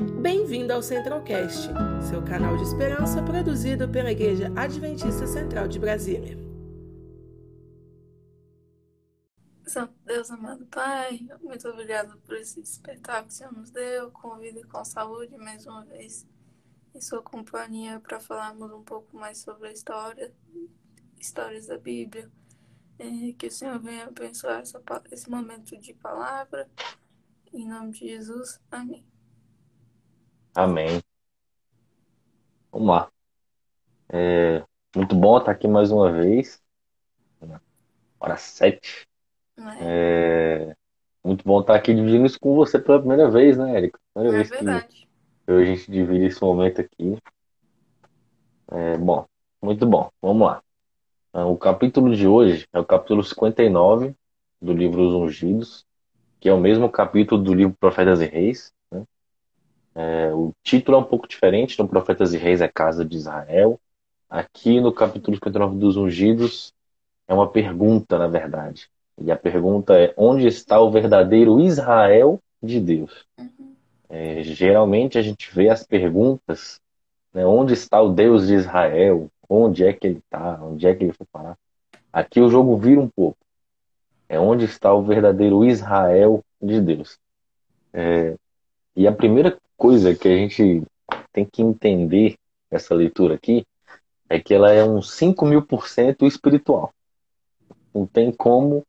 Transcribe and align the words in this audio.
Bem-vindo 0.00 0.72
ao 0.72 0.82
Centralcast, 0.82 1.68
seu 2.08 2.24
canal 2.24 2.56
de 2.56 2.62
esperança 2.62 3.22
produzido 3.22 3.86
pela 3.86 4.10
Igreja 4.10 4.50
Adventista 4.56 5.26
Central 5.26 5.68
de 5.68 5.78
Brasília. 5.78 6.38
Santo 9.66 9.92
Deus 10.06 10.30
amado 10.30 10.64
Pai, 10.66 11.20
muito 11.42 11.68
obrigado 11.68 12.16
por 12.20 12.34
esse 12.34 12.62
despertar 12.62 13.24
que 13.24 13.28
o 13.28 13.32
Senhor 13.32 13.52
nos 13.52 13.70
deu, 13.70 14.10
e 14.42 14.64
com 14.64 14.84
saúde, 14.86 15.36
mais 15.36 15.66
uma 15.66 15.84
vez 15.84 16.26
em 16.94 17.00
sua 17.02 17.22
companhia 17.22 18.00
para 18.00 18.18
falarmos 18.18 18.72
um 18.72 18.82
pouco 18.82 19.14
mais 19.14 19.36
sobre 19.38 19.68
a 19.68 19.72
história, 19.72 20.32
histórias 21.20 21.66
da 21.66 21.76
Bíblia. 21.76 22.30
É, 22.98 23.32
que 23.32 23.48
o 23.48 23.50
Senhor 23.50 23.78
venha 23.78 24.06
abençoar 24.06 24.60
essa, 24.60 24.82
esse 25.10 25.28
momento 25.28 25.76
de 25.78 25.92
palavra. 25.92 26.68
Em 27.52 27.68
nome 27.68 27.92
de 27.92 28.08
Jesus, 28.08 28.58
amém. 28.70 29.06
Amém. 30.54 31.00
Vamos 32.72 32.88
lá. 32.88 33.10
É 34.08 34.62
muito 34.94 35.14
bom 35.14 35.38
estar 35.38 35.52
aqui 35.52 35.68
mais 35.68 35.90
uma 35.90 36.12
vez. 36.12 36.60
Hora 38.18 38.36
sete. 38.36 39.06
É? 39.80 40.72
é 40.72 40.76
muito 41.24 41.44
bom 41.44 41.60
estar 41.60 41.74
aqui 41.74 41.94
dividindo 41.94 42.26
isso 42.26 42.40
com 42.40 42.54
você 42.54 42.78
pela 42.78 42.98
primeira 42.98 43.30
vez, 43.30 43.56
né, 43.56 43.76
Érica? 43.76 43.98
Primeira 44.12 44.36
é 44.36 44.38
vez 44.38 44.50
verdade. 44.50 45.08
que 45.46 45.52
a 45.52 45.64
gente 45.64 45.90
divide 45.90 46.24
esse 46.26 46.42
momento 46.42 46.80
aqui. 46.80 47.18
É, 48.72 48.96
bom, 48.98 49.26
muito 49.62 49.86
bom. 49.86 50.10
Vamos 50.20 50.46
lá. 50.46 50.62
Ah, 51.32 51.46
o 51.46 51.56
capítulo 51.56 52.14
de 52.14 52.26
hoje 52.26 52.66
é 52.72 52.80
o 52.80 52.84
capítulo 52.84 53.22
59 53.22 54.14
do 54.60 54.72
livro 54.72 55.02
Os 55.02 55.14
Ungidos, 55.14 55.86
que 56.40 56.48
é 56.48 56.52
o 56.52 56.60
mesmo 56.60 56.90
capítulo 56.90 57.42
do 57.42 57.54
livro 57.54 57.76
Profetas 57.78 58.20
e 58.20 58.26
Reis. 58.26 58.72
É, 59.94 60.32
o 60.32 60.52
título 60.62 60.96
é 60.96 61.00
um 61.00 61.04
pouco 61.04 61.26
diferente, 61.26 61.78
no 61.78 61.88
Profetas 61.88 62.32
e 62.32 62.38
Reis 62.38 62.60
é 62.60 62.68
Casa 62.68 63.04
de 63.04 63.16
Israel. 63.16 63.78
Aqui 64.28 64.80
no 64.80 64.92
capítulo 64.92 65.36
59 65.36 65.76
dos 65.76 65.96
Ungidos 65.96 66.72
é 67.26 67.34
uma 67.34 67.48
pergunta, 67.48 68.18
na 68.18 68.26
verdade. 68.26 68.88
E 69.20 69.30
a 69.30 69.36
pergunta 69.36 69.98
é: 69.98 70.14
onde 70.16 70.46
está 70.46 70.80
o 70.80 70.90
verdadeiro 70.90 71.60
Israel 71.60 72.40
de 72.62 72.80
Deus? 72.80 73.26
Uhum. 73.38 73.74
É, 74.08 74.42
geralmente 74.42 75.18
a 75.18 75.22
gente 75.22 75.52
vê 75.54 75.68
as 75.68 75.84
perguntas: 75.84 76.80
né, 77.34 77.44
onde 77.44 77.74
está 77.74 78.00
o 78.00 78.12
Deus 78.12 78.46
de 78.46 78.54
Israel? 78.54 79.28
Onde 79.48 79.84
é 79.84 79.92
que 79.92 80.06
ele 80.06 80.18
está? 80.18 80.62
Onde 80.62 80.86
é 80.86 80.94
que 80.94 81.04
ele 81.04 81.12
foi 81.12 81.26
parar? 81.30 81.56
Aqui 82.12 82.40
o 82.40 82.48
jogo 82.48 82.76
vira 82.76 83.00
um 83.00 83.08
pouco. 83.08 83.38
É 84.28 84.38
onde 84.38 84.64
está 84.64 84.94
o 84.94 85.02
verdadeiro 85.02 85.64
Israel 85.64 86.44
de 86.62 86.80
Deus. 86.80 87.18
É, 87.92 88.36
e 89.00 89.08
a 89.08 89.12
primeira 89.12 89.56
coisa 89.78 90.14
que 90.14 90.28
a 90.28 90.36
gente 90.36 90.82
tem 91.32 91.46
que 91.46 91.62
entender 91.62 92.36
nessa 92.70 92.94
leitura 92.94 93.34
aqui 93.34 93.64
é 94.28 94.38
que 94.38 94.52
ela 94.52 94.70
é 94.72 94.84
um 94.84 95.00
5 95.00 95.46
mil 95.46 95.62
por 95.62 95.88
cento 95.88 96.26
espiritual. 96.26 96.92
Não 97.94 98.06
tem 98.06 98.30
como 98.30 98.84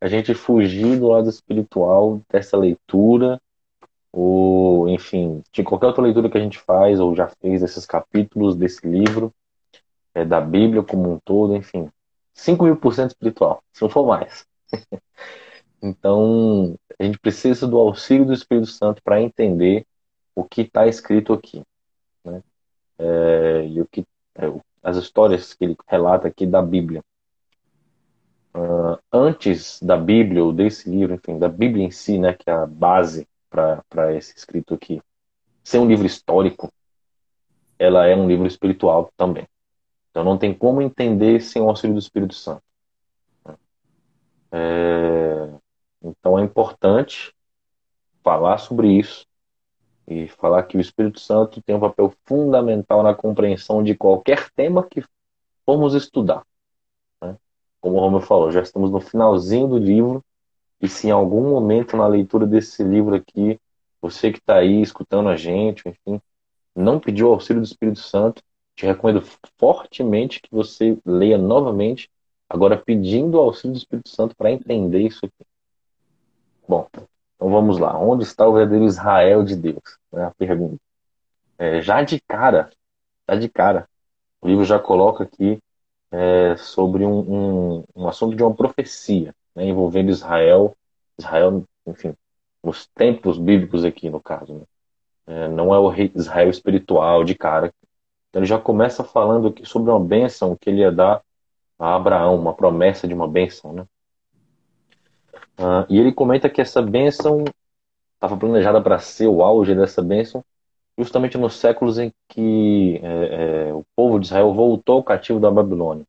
a 0.00 0.08
gente 0.08 0.34
fugir 0.34 0.98
do 0.98 1.06
lado 1.06 1.30
espiritual 1.30 2.20
dessa 2.28 2.56
leitura, 2.56 3.40
ou, 4.10 4.88
enfim, 4.88 5.44
de 5.52 5.62
qualquer 5.62 5.86
outra 5.86 6.02
leitura 6.02 6.28
que 6.28 6.38
a 6.38 6.42
gente 6.42 6.58
faz 6.58 6.98
ou 6.98 7.14
já 7.14 7.28
fez 7.40 7.60
desses 7.60 7.86
capítulos 7.86 8.56
desse 8.56 8.84
livro, 8.84 9.32
é, 10.12 10.24
da 10.24 10.40
Bíblia 10.40 10.82
como 10.82 11.08
um 11.08 11.20
todo, 11.24 11.54
enfim. 11.54 11.88
5 12.34 12.64
mil 12.64 12.76
por 12.76 12.94
cento 12.94 13.10
espiritual, 13.10 13.62
se 13.72 13.80
não 13.80 13.88
for 13.88 14.04
mais. 14.08 14.44
então, 15.82 16.78
a 16.98 17.02
gente 17.02 17.18
precisa 17.18 17.66
do 17.66 17.76
auxílio 17.76 18.24
do 18.24 18.32
Espírito 18.32 18.68
Santo 18.68 19.02
para 19.02 19.20
entender 19.20 19.84
o 20.34 20.44
que 20.44 20.62
está 20.62 20.86
escrito 20.86 21.32
aqui. 21.32 21.62
Né? 22.24 22.42
É, 22.98 23.66
e 23.66 23.80
o 23.80 23.86
que, 23.86 24.06
é, 24.36 24.46
as 24.82 24.96
histórias 24.96 25.54
que 25.54 25.64
ele 25.64 25.76
relata 25.88 26.28
aqui 26.28 26.46
da 26.46 26.62
Bíblia. 26.62 27.02
Uh, 28.54 28.98
antes 29.10 29.82
da 29.82 29.96
Bíblia, 29.96 30.44
ou 30.44 30.52
desse 30.52 30.88
livro, 30.88 31.14
enfim, 31.14 31.38
da 31.38 31.48
Bíblia 31.48 31.86
em 31.86 31.90
si, 31.90 32.18
né, 32.18 32.34
que 32.34 32.50
é 32.50 32.52
a 32.52 32.66
base 32.66 33.26
para 33.48 34.14
esse 34.14 34.36
escrito 34.36 34.74
aqui, 34.74 35.00
ser 35.64 35.78
um 35.78 35.86
livro 35.86 36.06
histórico, 36.06 36.70
ela 37.78 38.06
é 38.06 38.14
um 38.14 38.28
livro 38.28 38.46
espiritual 38.46 39.10
também. 39.16 39.48
Então 40.10 40.22
não 40.22 40.36
tem 40.36 40.52
como 40.52 40.82
entender 40.82 41.40
sem 41.40 41.62
o 41.62 41.68
auxílio 41.68 41.94
do 41.94 41.98
Espírito 41.98 42.34
Santo. 42.34 42.62
É... 44.52 45.31
Então 46.02 46.38
é 46.38 46.42
importante 46.42 47.34
falar 48.22 48.58
sobre 48.58 48.88
isso 48.88 49.26
e 50.06 50.26
falar 50.28 50.64
que 50.64 50.76
o 50.76 50.80
Espírito 50.80 51.20
Santo 51.20 51.62
tem 51.62 51.76
um 51.76 51.80
papel 51.80 52.12
fundamental 52.24 53.02
na 53.02 53.14
compreensão 53.14 53.82
de 53.82 53.94
qualquer 53.94 54.50
tema 54.50 54.84
que 54.84 55.04
formos 55.64 55.94
estudar. 55.94 56.44
Né? 57.20 57.36
Como 57.80 57.96
o 57.96 58.00
Romeu 58.00 58.20
falou, 58.20 58.50
já 58.50 58.62
estamos 58.62 58.90
no 58.90 59.00
finalzinho 59.00 59.68
do 59.68 59.78
livro 59.78 60.24
e 60.80 60.88
se 60.88 61.06
em 61.06 61.10
algum 61.12 61.48
momento 61.50 61.96
na 61.96 62.06
leitura 62.06 62.46
desse 62.46 62.82
livro 62.82 63.14
aqui, 63.14 63.58
você 64.00 64.32
que 64.32 64.38
está 64.38 64.56
aí 64.56 64.82
escutando 64.82 65.28
a 65.28 65.36
gente, 65.36 65.88
enfim, 65.88 66.20
não 66.74 66.98
pediu 66.98 67.28
auxílio 67.28 67.62
do 67.62 67.66
Espírito 67.66 68.00
Santo, 68.00 68.42
te 68.74 68.86
recomendo 68.86 69.22
fortemente 69.58 70.40
que 70.40 70.48
você 70.50 70.98
leia 71.04 71.38
novamente, 71.38 72.10
agora 72.48 72.76
pedindo 72.76 73.36
o 73.36 73.40
auxílio 73.40 73.74
do 73.74 73.78
Espírito 73.78 74.08
Santo 74.08 74.34
para 74.34 74.50
entender 74.50 75.02
isso 75.02 75.24
aqui. 75.24 75.51
Bom, 76.66 76.88
então 76.94 77.50
vamos 77.50 77.78
lá. 77.78 77.98
Onde 77.98 78.24
está 78.24 78.46
o 78.46 78.54
verdadeiro 78.54 78.84
Israel 78.84 79.44
de 79.44 79.56
Deus? 79.56 79.98
É 80.14 80.22
a 80.24 80.30
pergunta. 80.30 80.80
É, 81.58 81.80
já 81.80 82.02
de 82.02 82.20
cara, 82.20 82.70
já 83.28 83.36
de 83.36 83.48
cara, 83.48 83.88
o 84.40 84.48
livro 84.48 84.64
já 84.64 84.78
coloca 84.78 85.24
aqui 85.24 85.58
é, 86.10 86.56
sobre 86.56 87.04
um, 87.04 87.20
um, 87.20 87.84
um, 87.94 88.08
assunto 88.08 88.36
de 88.36 88.42
uma 88.42 88.54
profecia 88.54 89.34
né, 89.54 89.66
envolvendo 89.66 90.10
Israel, 90.10 90.76
Israel, 91.18 91.64
enfim, 91.86 92.14
os 92.62 92.86
tempos 92.88 93.38
bíblicos 93.38 93.84
aqui 93.84 94.10
no 94.10 94.20
caso. 94.20 94.54
Né? 94.54 94.64
É, 95.26 95.48
não 95.48 95.74
é 95.74 95.78
o 95.78 95.88
rei 95.88 96.10
Israel 96.14 96.50
espiritual 96.50 97.24
de 97.24 97.34
cara, 97.34 97.72
então, 98.32 98.40
ele 98.40 98.46
já 98.46 98.58
começa 98.58 99.04
falando 99.04 99.54
sobre 99.66 99.90
uma 99.90 100.00
bênção 100.00 100.56
que 100.56 100.70
ele 100.70 100.80
ia 100.80 100.90
dar 100.90 101.22
a 101.78 101.94
Abraão, 101.94 102.34
uma 102.34 102.54
promessa 102.54 103.06
de 103.06 103.12
uma 103.12 103.28
bênção, 103.28 103.74
né? 103.74 103.84
Uh, 105.58 105.86
e 105.88 105.98
ele 105.98 106.12
comenta 106.12 106.48
que 106.48 106.60
essa 106.60 106.80
bênção 106.80 107.44
estava 108.14 108.36
planejada 108.36 108.80
para 108.80 108.98
ser 108.98 109.26
o 109.26 109.42
auge 109.42 109.74
dessa 109.74 110.02
bênção 110.02 110.44
justamente 110.96 111.38
nos 111.38 111.54
séculos 111.54 111.98
em 111.98 112.12
que 112.28 113.00
é, 113.02 113.68
é, 113.68 113.72
o 113.72 113.84
povo 113.96 114.18
de 114.18 114.26
Israel 114.26 114.52
voltou 114.52 115.02
cativo 115.02 115.40
da 115.40 115.50
Babilônia. 115.50 116.06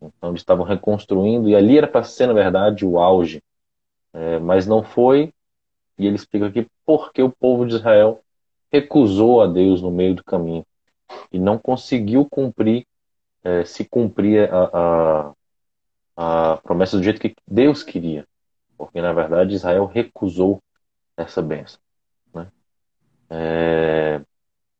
Então 0.00 0.30
eles 0.30 0.40
estavam 0.40 0.64
reconstruindo 0.64 1.48
e 1.48 1.54
ali 1.54 1.78
era 1.78 1.86
para 1.86 2.02
ser, 2.02 2.26
na 2.26 2.32
verdade, 2.32 2.84
o 2.84 2.98
auge. 2.98 3.42
É, 4.12 4.38
mas 4.38 4.66
não 4.66 4.82
foi, 4.82 5.32
e 5.98 6.06
ele 6.06 6.16
explica 6.16 6.46
aqui 6.46 6.66
por 6.84 7.12
que 7.12 7.22
o 7.22 7.30
povo 7.30 7.66
de 7.66 7.74
Israel 7.74 8.20
recusou 8.72 9.42
a 9.42 9.46
Deus 9.46 9.80
no 9.82 9.90
meio 9.90 10.14
do 10.14 10.24
caminho 10.24 10.64
e 11.32 11.38
não 11.38 11.58
conseguiu 11.58 12.26
cumprir, 12.28 12.86
é, 13.44 13.64
se 13.64 13.84
cumprir 13.84 14.50
a, 14.52 15.32
a, 16.16 16.52
a 16.52 16.56
promessa 16.58 16.96
do 16.96 17.02
jeito 17.02 17.20
que 17.20 17.34
Deus 17.46 17.82
queria. 17.82 18.26
Porque, 18.76 19.00
na 19.00 19.12
verdade, 19.12 19.54
Israel 19.54 19.86
recusou 19.86 20.60
essa 21.16 21.40
bênção. 21.40 21.80
Né? 22.34 22.46
É... 23.30 24.20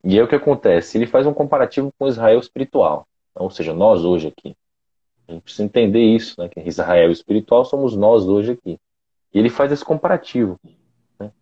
E 0.05 0.19
aí 0.19 0.23
o 0.23 0.29
que 0.29 0.35
acontece? 0.35 0.99
Ele 0.99 1.07
faz 1.07 1.27
um 1.27 1.35
comparativo 1.35 1.93
com 1.99 2.07
Israel 2.07 2.39
espiritual. 2.39 3.07
Então, 3.31 3.45
ou 3.45 3.51
seja, 3.51 3.73
nós 3.73 4.05
hoje 4.05 4.29
aqui. 4.29 4.57
A 5.29 5.33
gente 5.33 5.43
precisa 5.43 5.65
entender 5.65 6.03
isso, 6.03 6.41
né? 6.41 6.49
que 6.49 6.61
Israel 6.61 7.11
espiritual 7.11 7.65
somos 7.65 7.97
nós 7.97 8.27
hoje 8.29 8.53
aqui. 8.53 8.79
E 9.35 9.39
ele 9.39 9.51
faz 9.51 9.73
esse 9.73 9.85
comparativo. 9.85 10.59
Né? 11.19 11.33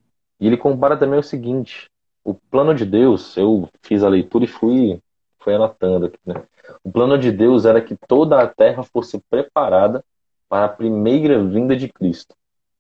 E 0.41 0.47
ele 0.47 0.57
compara 0.57 0.97
também 0.97 1.19
o 1.19 1.23
seguinte: 1.23 1.91
o 2.25 2.35
plano 2.35 2.75
de 2.75 2.87
Deus, 2.87 3.37
eu 3.37 3.69
fiz 3.83 4.03
a 4.03 4.09
leitura 4.09 4.45
e 4.45 4.49
fui, 4.49 4.99
fui 5.39 5.55
anotando 5.55 6.07
aqui, 6.07 6.19
né? 6.25 6.43
O 6.83 6.91
plano 6.91 7.19
de 7.19 7.31
Deus 7.31 7.67
era 7.67 7.83
que 7.83 7.95
toda 7.95 8.41
a 8.41 8.49
terra 8.49 8.83
fosse 8.83 9.21
preparada 9.29 10.03
para 10.49 10.65
a 10.65 10.69
primeira 10.69 11.43
vinda 11.45 11.77
de 11.77 11.89
Cristo, 11.93 12.35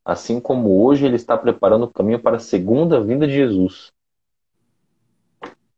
assim 0.04 0.40
como 0.40 0.84
hoje 0.84 1.06
ele 1.06 1.16
está 1.16 1.36
preparando 1.36 1.84
o 1.84 1.92
caminho 1.92 2.18
para 2.18 2.36
a 2.36 2.40
segunda 2.40 3.00
vinda 3.00 3.26
de 3.26 3.34
Jesus. 3.34 3.92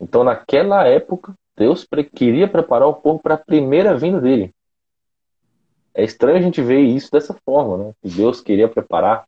Então, 0.00 0.24
naquela 0.24 0.86
época, 0.86 1.34
Deus 1.56 1.86
queria 2.14 2.48
preparar 2.48 2.88
o 2.88 2.94
povo 2.94 3.18
para 3.18 3.34
a 3.34 3.38
primeira 3.38 3.96
vinda 3.96 4.20
dele. 4.20 4.54
É 5.94 6.04
estranho 6.04 6.36
a 6.36 6.42
gente 6.42 6.60
ver 6.60 6.80
isso 6.80 7.10
dessa 7.10 7.34
forma, 7.44 7.78
né? 7.78 7.92
Que 8.02 8.08
Deus 8.10 8.40
queria 8.40 8.68
preparar 8.68 9.26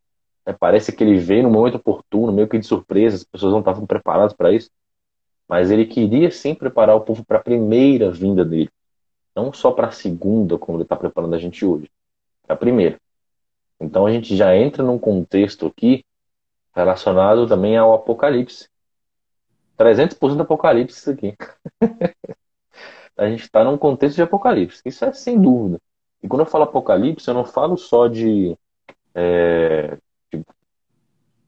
é, 0.48 0.52
parece 0.54 0.92
que 0.92 1.04
ele 1.04 1.18
veio 1.18 1.42
no 1.42 1.50
momento 1.50 1.74
oportuno, 1.74 2.32
meio 2.32 2.48
que 2.48 2.58
de 2.58 2.66
surpresa, 2.66 3.16
as 3.16 3.24
pessoas 3.24 3.52
não 3.52 3.58
estavam 3.58 3.84
preparadas 3.84 4.32
para 4.32 4.50
isso. 4.50 4.70
Mas 5.46 5.70
ele 5.70 5.84
queria 5.84 6.30
sim 6.30 6.54
preparar 6.54 6.96
o 6.96 7.02
povo 7.02 7.22
para 7.22 7.36
a 7.36 7.42
primeira 7.42 8.10
vinda 8.10 8.46
dele. 8.46 8.70
Não 9.36 9.52
só 9.52 9.70
para 9.72 9.88
a 9.88 9.90
segunda, 9.90 10.56
como 10.56 10.78
ele 10.78 10.84
está 10.84 10.96
preparando 10.96 11.34
a 11.34 11.38
gente 11.38 11.66
hoje. 11.66 11.90
Para 12.46 12.54
a 12.54 12.58
primeira. 12.58 12.98
Então 13.80 14.06
a 14.06 14.12
gente 14.12 14.36
já 14.36 14.56
entra 14.56 14.82
num 14.82 14.98
contexto 14.98 15.66
aqui 15.66 16.04
relacionado 16.74 17.46
também 17.46 17.76
ao 17.76 17.94
Apocalipse. 17.94 18.68
300% 19.76 20.36
do 20.36 20.42
Apocalipse 20.42 20.98
isso 20.98 21.10
aqui. 21.10 21.34
a 23.16 23.28
gente 23.28 23.42
está 23.42 23.64
num 23.64 23.78
contexto 23.78 24.16
de 24.16 24.22
Apocalipse. 24.22 24.82
Isso 24.84 25.04
é 25.04 25.12
sem 25.12 25.40
dúvida. 25.40 25.80
E 26.22 26.28
quando 26.28 26.40
eu 26.40 26.46
falo 26.46 26.64
Apocalipse, 26.64 27.28
eu 27.28 27.34
não 27.34 27.44
falo 27.44 27.76
só 27.76 28.08
de, 28.08 28.56
é, 29.14 29.96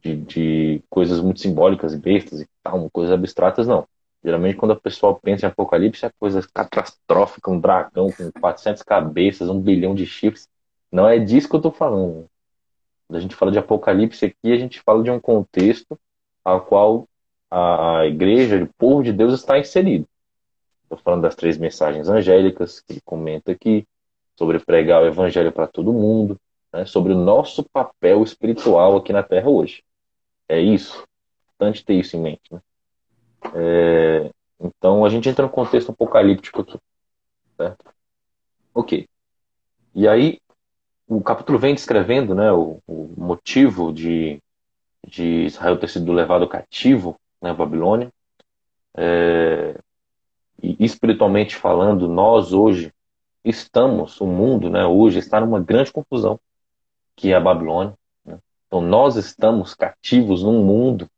de, 0.02 0.16
de, 0.16 0.82
coisas 0.88 1.20
muito 1.20 1.40
simbólicas 1.40 1.94
bestas 1.94 2.40
e 2.40 2.46
tal, 2.62 2.88
coisas 2.90 3.12
abstratas, 3.12 3.66
não. 3.66 3.86
Geralmente, 4.22 4.56
quando 4.56 4.72
a 4.72 4.80
pessoa 4.80 5.18
pensa 5.18 5.46
em 5.46 5.48
Apocalipse, 5.48 6.04
é 6.04 6.10
coisa 6.18 6.46
catastrófica, 6.52 7.50
um 7.50 7.58
dragão 7.58 8.10
com 8.12 8.30
400 8.40 8.82
cabeças, 8.82 9.48
um 9.48 9.60
bilhão 9.60 9.94
de 9.94 10.06
chifres. 10.06 10.48
Não 10.90 11.08
é 11.08 11.18
disso 11.18 11.48
que 11.48 11.54
eu 11.54 11.58
estou 11.58 11.72
falando. 11.72 12.28
Quando 13.06 13.16
a 13.16 13.20
gente 13.20 13.34
fala 13.34 13.52
de 13.52 13.58
Apocalipse 13.58 14.24
aqui, 14.24 14.52
a 14.52 14.56
gente 14.56 14.80
fala 14.80 15.02
de 15.02 15.10
um 15.10 15.20
contexto 15.20 15.98
ao 16.44 16.64
qual 16.64 17.08
a 17.50 18.06
igreja, 18.06 18.62
o 18.62 18.74
povo 18.74 19.02
de 19.02 19.12
Deus 19.12 19.34
está 19.34 19.58
inserido. 19.58 20.06
Estou 20.84 20.98
falando 20.98 21.22
das 21.22 21.34
três 21.34 21.58
mensagens 21.58 22.08
angélicas 22.08 22.80
que 22.80 22.94
ele 22.94 23.00
comenta 23.04 23.52
aqui, 23.52 23.86
sobre 24.36 24.58
pregar 24.58 25.02
o 25.02 25.06
evangelho 25.06 25.52
para 25.52 25.66
todo 25.66 25.92
mundo, 25.92 26.40
né, 26.72 26.86
sobre 26.86 27.12
o 27.12 27.18
nosso 27.18 27.62
papel 27.64 28.22
espiritual 28.22 28.96
aqui 28.96 29.12
na 29.12 29.22
Terra 29.22 29.48
hoje. 29.48 29.84
É 30.48 30.58
isso. 30.58 31.04
Importante 31.54 31.84
ter 31.84 31.94
isso 31.94 32.16
em 32.16 32.20
mente. 32.20 32.42
Né? 32.50 32.60
É, 33.54 34.30
então 34.58 35.04
a 35.04 35.08
gente 35.10 35.28
entra 35.28 35.44
no 35.44 35.52
contexto 35.52 35.90
apocalíptico 35.90 36.62
aqui. 36.62 36.78
Certo? 37.56 37.84
Ok. 38.72 39.06
E 39.94 40.08
aí 40.08 40.40
o 41.10 41.20
capítulo 41.20 41.58
vem 41.58 41.74
descrevendo 41.74 42.36
né, 42.36 42.52
o, 42.52 42.80
o 42.86 43.12
motivo 43.16 43.92
de, 43.92 44.40
de 45.04 45.46
Israel 45.46 45.76
ter 45.76 45.88
sido 45.88 46.12
levado 46.12 46.46
cativo 46.46 47.16
na 47.42 47.48
né, 47.48 47.54
Babilônia. 47.54 48.12
É, 48.96 49.76
e 50.62 50.76
espiritualmente 50.78 51.56
falando, 51.56 52.06
nós 52.06 52.52
hoje 52.52 52.92
estamos, 53.44 54.20
o 54.20 54.26
mundo 54.26 54.70
né, 54.70 54.86
hoje 54.86 55.18
está 55.18 55.40
numa 55.40 55.58
grande 55.58 55.90
confusão, 55.90 56.38
que 57.16 57.32
é 57.32 57.34
a 57.34 57.40
Babilônia. 57.40 57.94
Né? 58.24 58.38
Então 58.68 58.80
nós 58.80 59.16
estamos 59.16 59.74
cativos 59.74 60.44
num 60.44 60.62
mundo 60.64 61.10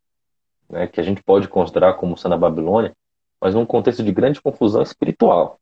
né, 0.70 0.86
que 0.86 1.00
a 1.00 1.04
gente 1.04 1.22
pode 1.22 1.48
considerar 1.48 1.94
como 1.94 2.16
sendo 2.16 2.34
a 2.34 2.38
Babilônia, 2.38 2.96
mas 3.38 3.54
num 3.54 3.66
contexto 3.66 4.02
de 4.02 4.10
grande 4.10 4.40
confusão 4.40 4.80
espiritual. 4.80 5.60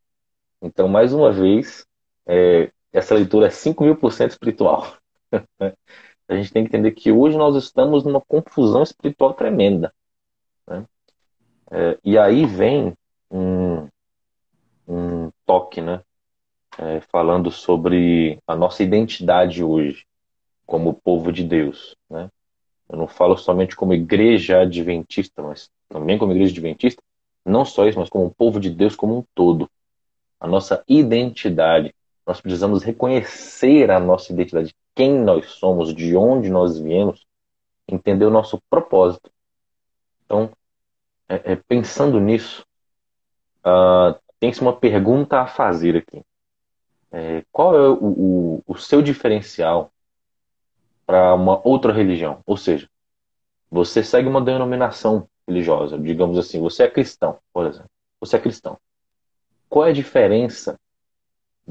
Então, 0.62 0.86
mais 0.86 1.12
uma 1.12 1.32
vez, 1.32 1.84
é, 2.26 2.70
essa 2.92 3.14
leitura 3.14 3.46
é 3.46 3.50
5 3.50 3.84
mil 3.84 3.96
por 3.96 4.12
cento 4.12 4.32
espiritual. 4.32 4.96
a 6.28 6.34
gente 6.34 6.52
tem 6.52 6.64
que 6.64 6.68
entender 6.68 6.92
que 6.92 7.12
hoje 7.12 7.36
nós 7.36 7.56
estamos 7.56 8.04
numa 8.04 8.20
confusão 8.20 8.82
espiritual 8.82 9.34
tremenda. 9.34 9.92
Né? 10.66 10.84
É, 11.70 11.98
e 12.04 12.18
aí 12.18 12.46
vem 12.46 12.94
um, 13.30 13.88
um 14.86 15.30
toque, 15.46 15.80
né? 15.80 16.02
É, 16.78 17.00
falando 17.12 17.50
sobre 17.50 18.38
a 18.46 18.56
nossa 18.56 18.82
identidade 18.82 19.62
hoje 19.62 20.06
como 20.64 20.94
povo 20.94 21.32
de 21.32 21.44
Deus, 21.44 21.96
né? 22.08 22.30
Eu 22.88 22.96
não 22.96 23.06
falo 23.06 23.36
somente 23.36 23.76
como 23.76 23.94
igreja 23.94 24.62
adventista, 24.62 25.42
mas 25.42 25.70
também 25.88 26.18
como 26.18 26.32
igreja 26.32 26.52
adventista, 26.52 27.02
não 27.44 27.64
só 27.64 27.86
isso, 27.86 27.98
mas 27.98 28.08
como 28.08 28.34
povo 28.34 28.58
de 28.58 28.70
Deus 28.70 28.96
como 28.96 29.18
um 29.18 29.24
todo. 29.34 29.70
A 30.40 30.46
nossa 30.46 30.82
identidade. 30.88 31.94
Nós 32.26 32.40
precisamos 32.40 32.82
reconhecer 32.82 33.90
a 33.90 33.98
nossa 33.98 34.32
identidade, 34.32 34.74
quem 34.94 35.18
nós 35.18 35.50
somos, 35.52 35.94
de 35.94 36.16
onde 36.16 36.50
nós 36.50 36.78
viemos, 36.78 37.26
entender 37.88 38.24
o 38.24 38.30
nosso 38.30 38.60
propósito. 38.68 39.30
Então, 40.24 40.50
é, 41.28 41.52
é, 41.52 41.56
pensando 41.56 42.20
nisso, 42.20 42.64
uh, 43.64 44.18
tem-se 44.38 44.60
uma 44.60 44.76
pergunta 44.76 45.40
a 45.40 45.46
fazer 45.46 45.96
aqui. 45.96 46.22
É, 47.12 47.44
qual 47.50 47.74
é 47.74 47.88
o, 47.88 47.94
o, 47.94 48.62
o 48.66 48.76
seu 48.76 49.02
diferencial 49.02 49.92
para 51.04 51.34
uma 51.34 51.60
outra 51.66 51.92
religião? 51.92 52.40
Ou 52.46 52.56
seja, 52.56 52.88
você 53.70 54.02
segue 54.02 54.28
uma 54.28 54.40
denominação 54.40 55.28
religiosa, 55.46 55.98
digamos 55.98 56.38
assim, 56.38 56.60
você 56.60 56.84
é 56.84 56.90
cristão, 56.90 57.38
por 57.52 57.66
exemplo. 57.66 57.90
Você 58.20 58.36
é 58.36 58.40
cristão. 58.40 58.78
Qual 59.68 59.86
é 59.86 59.90
a 59.90 59.94
diferença 59.94 60.78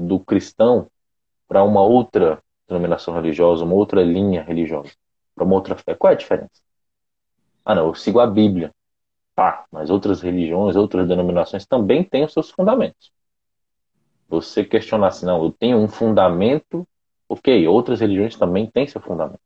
do 0.00 0.18
cristão 0.18 0.90
para 1.46 1.62
uma 1.62 1.82
outra 1.82 2.42
denominação 2.66 3.14
religiosa, 3.14 3.64
uma 3.64 3.74
outra 3.74 4.02
linha 4.02 4.42
religiosa, 4.42 4.92
para 5.34 5.44
uma 5.44 5.54
outra 5.54 5.76
fé? 5.76 5.94
Qual 5.94 6.10
é 6.10 6.14
a 6.14 6.18
diferença? 6.18 6.62
Ah, 7.64 7.74
não, 7.74 7.88
eu 7.88 7.94
sigo 7.94 8.18
a 8.18 8.26
Bíblia. 8.26 8.72
Tá, 9.34 9.64
mas 9.70 9.90
outras 9.90 10.20
religiões, 10.20 10.76
outras 10.76 11.06
denominações 11.06 11.66
também 11.66 12.02
têm 12.02 12.24
os 12.24 12.32
seus 12.32 12.50
fundamentos. 12.50 13.12
Você 14.28 14.64
questionar 14.64 15.08
assim, 15.08 15.26
não, 15.26 15.42
eu 15.42 15.50
tenho 15.50 15.78
um 15.78 15.88
fundamento, 15.88 16.86
ok, 17.28 17.66
outras 17.66 18.00
religiões 18.00 18.36
também 18.36 18.66
têm 18.66 18.86
seu 18.86 19.00
fundamento. 19.00 19.40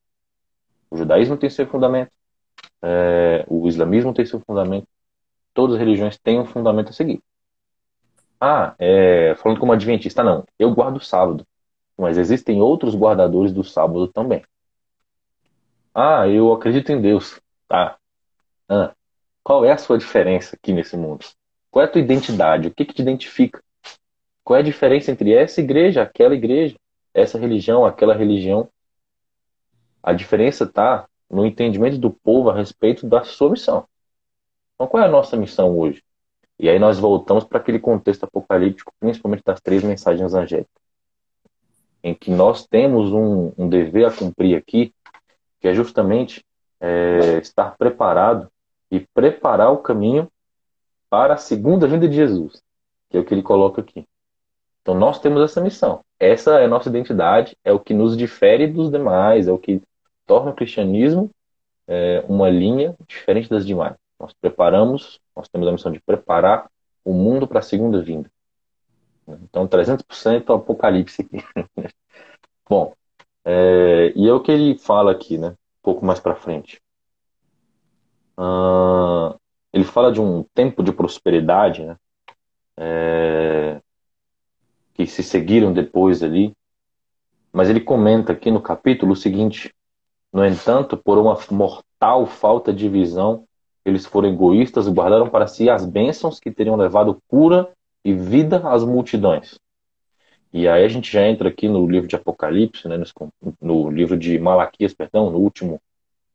O 0.90 0.96
judaísmo 0.96 1.36
tem 1.36 1.50
seu 1.50 1.66
fundamento, 1.66 2.12
é, 2.82 3.44
o 3.48 3.66
islamismo 3.66 4.12
tem 4.12 4.26
seu 4.26 4.40
fundamento, 4.40 4.86
todas 5.52 5.76
as 5.76 5.80
religiões 5.80 6.18
têm 6.18 6.38
um 6.38 6.44
fundamento 6.44 6.90
a 6.90 6.92
seguir. 6.92 7.20
Ah, 8.46 8.74
é, 8.78 9.34
falando 9.36 9.58
como 9.58 9.72
adventista, 9.72 10.22
não, 10.22 10.44
eu 10.58 10.70
guardo 10.74 10.98
o 10.98 11.00
sábado, 11.00 11.46
mas 11.96 12.18
existem 12.18 12.60
outros 12.60 12.94
guardadores 12.94 13.50
do 13.54 13.64
sábado 13.64 14.06
também. 14.08 14.44
Ah, 15.94 16.28
eu 16.28 16.52
acredito 16.52 16.92
em 16.92 17.00
Deus, 17.00 17.40
tá? 17.66 17.96
Ah, 18.68 18.92
qual 19.42 19.64
é 19.64 19.72
a 19.72 19.78
sua 19.78 19.96
diferença 19.96 20.56
aqui 20.56 20.74
nesse 20.74 20.94
mundo? 20.94 21.24
Qual 21.70 21.82
é 21.82 21.88
a 21.88 21.90
tua 21.90 22.02
identidade? 22.02 22.68
O 22.68 22.74
que, 22.74 22.84
que 22.84 22.92
te 22.92 23.00
identifica? 23.00 23.64
Qual 24.44 24.58
é 24.58 24.60
a 24.60 24.64
diferença 24.64 25.10
entre 25.10 25.32
essa 25.32 25.62
igreja, 25.62 26.02
aquela 26.02 26.34
igreja, 26.34 26.76
essa 27.14 27.38
religião, 27.38 27.86
aquela 27.86 28.14
religião? 28.14 28.68
A 30.02 30.12
diferença 30.12 30.64
está 30.64 31.08
no 31.30 31.46
entendimento 31.46 31.96
do 31.96 32.10
povo 32.10 32.50
a 32.50 32.54
respeito 32.54 33.08
da 33.08 33.24
sua 33.24 33.48
missão. 33.48 33.88
Então, 34.74 34.86
qual 34.86 35.02
é 35.02 35.06
a 35.06 35.10
nossa 35.10 35.34
missão 35.34 35.78
hoje? 35.78 36.04
E 36.58 36.68
aí 36.68 36.78
nós 36.78 36.98
voltamos 36.98 37.44
para 37.44 37.58
aquele 37.58 37.78
contexto 37.78 38.24
apocalíptico, 38.24 38.92
principalmente 39.00 39.42
das 39.44 39.60
três 39.60 39.82
mensagens 39.82 40.34
angélicas, 40.34 40.70
em 42.02 42.14
que 42.14 42.30
nós 42.30 42.66
temos 42.66 43.12
um, 43.12 43.52
um 43.58 43.68
dever 43.68 44.06
a 44.06 44.12
cumprir 44.12 44.56
aqui, 44.56 44.94
que 45.60 45.68
é 45.68 45.74
justamente 45.74 46.44
é, 46.80 47.38
estar 47.38 47.76
preparado 47.76 48.48
e 48.90 49.00
preparar 49.00 49.72
o 49.72 49.78
caminho 49.78 50.28
para 51.10 51.34
a 51.34 51.38
segunda 51.38 51.86
vinda 51.86 52.08
de 52.08 52.14
Jesus, 52.14 52.62
que 53.08 53.16
é 53.16 53.20
o 53.20 53.24
que 53.24 53.34
ele 53.34 53.42
coloca 53.42 53.80
aqui. 53.80 54.06
Então 54.82 54.94
nós 54.94 55.18
temos 55.18 55.42
essa 55.42 55.60
missão. 55.60 56.04
Essa 56.20 56.60
é 56.60 56.66
a 56.66 56.68
nossa 56.68 56.88
identidade, 56.88 57.56
é 57.64 57.72
o 57.72 57.80
que 57.80 57.94
nos 57.94 58.16
difere 58.16 58.66
dos 58.66 58.90
demais, 58.90 59.48
é 59.48 59.52
o 59.52 59.58
que 59.58 59.82
torna 60.26 60.50
o 60.50 60.54
cristianismo 60.54 61.30
é, 61.86 62.24
uma 62.28 62.48
linha 62.48 62.94
diferente 63.06 63.48
das 63.48 63.66
demais. 63.66 63.94
Nós 64.18 64.32
preparamos, 64.40 65.20
nós 65.36 65.48
temos 65.48 65.68
a 65.68 65.72
missão 65.72 65.92
de 65.92 66.00
preparar 66.00 66.70
o 67.04 67.12
mundo 67.12 67.46
para 67.46 67.58
a 67.58 67.62
segunda 67.62 68.00
vinda. 68.00 68.30
Então 69.26 69.66
300% 69.66 70.54
apocalipse 70.54 71.22
aqui. 71.22 71.38
Bom, 72.68 72.94
é, 73.44 74.12
e 74.14 74.28
é 74.28 74.32
o 74.32 74.40
que 74.40 74.52
ele 74.52 74.78
fala 74.78 75.12
aqui, 75.12 75.36
né? 75.36 75.50
Um 75.50 75.82
pouco 75.82 76.04
mais 76.04 76.20
para 76.20 76.34
frente. 76.34 76.80
Uh, 78.38 79.38
ele 79.72 79.84
fala 79.84 80.10
de 80.10 80.20
um 80.20 80.44
tempo 80.54 80.82
de 80.82 80.92
prosperidade, 80.92 81.84
né? 81.84 81.96
É, 82.76 83.80
que 84.94 85.06
se 85.06 85.22
seguiram 85.22 85.72
depois 85.72 86.22
ali. 86.22 86.54
Mas 87.52 87.68
ele 87.68 87.80
comenta 87.80 88.32
aqui 88.32 88.50
no 88.50 88.60
capítulo 88.60 89.12
o 89.12 89.16
seguinte: 89.16 89.72
No 90.32 90.44
entanto, 90.44 90.96
por 90.96 91.18
uma 91.18 91.38
mortal 91.50 92.26
falta 92.26 92.72
de 92.72 92.88
visão, 92.88 93.46
eles 93.84 94.06
foram 94.06 94.28
egoístas 94.28 94.86
e 94.86 94.90
guardaram 94.90 95.28
para 95.28 95.46
si 95.46 95.68
as 95.68 95.84
bênçãos 95.84 96.40
que 96.40 96.50
teriam 96.50 96.76
levado 96.76 97.20
cura 97.28 97.70
e 98.04 98.12
vida 98.12 98.58
às 98.68 98.84
multidões. 98.84 99.58
E 100.52 100.68
aí 100.68 100.84
a 100.84 100.88
gente 100.88 101.10
já 101.10 101.26
entra 101.26 101.48
aqui 101.48 101.68
no 101.68 101.86
livro 101.86 102.08
de 102.08 102.14
Apocalipse, 102.14 102.86
né, 102.88 102.96
no 103.60 103.90
livro 103.90 104.16
de 104.16 104.38
Malaquias, 104.38 104.94
perdão, 104.94 105.28
no 105.30 105.38
último 105.38 105.80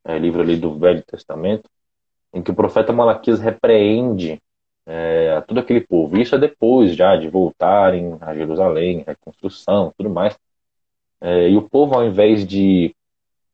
é, 0.03 0.19
livro 0.19 0.41
ali 0.41 0.57
do 0.57 0.77
Velho 0.77 1.01
Testamento, 1.03 1.69
em 2.33 2.41
que 2.41 2.51
o 2.51 2.55
profeta 2.55 2.91
Malaquias 2.91 3.39
repreende 3.39 4.39
é, 4.85 5.35
a 5.37 5.41
todo 5.41 5.59
aquele 5.59 5.81
povo. 5.81 6.17
Isso 6.17 6.35
é 6.35 6.37
depois 6.37 6.95
já 6.95 7.15
de 7.15 7.29
voltarem 7.29 8.17
a 8.19 8.35
Jerusalém, 8.35 9.05
reconstrução, 9.07 9.93
tudo 9.97 10.09
mais. 10.09 10.37
É, 11.21 11.49
e 11.49 11.55
o 11.55 11.61
povo, 11.61 11.95
ao 11.95 12.05
invés 12.05 12.45
de 12.45 12.93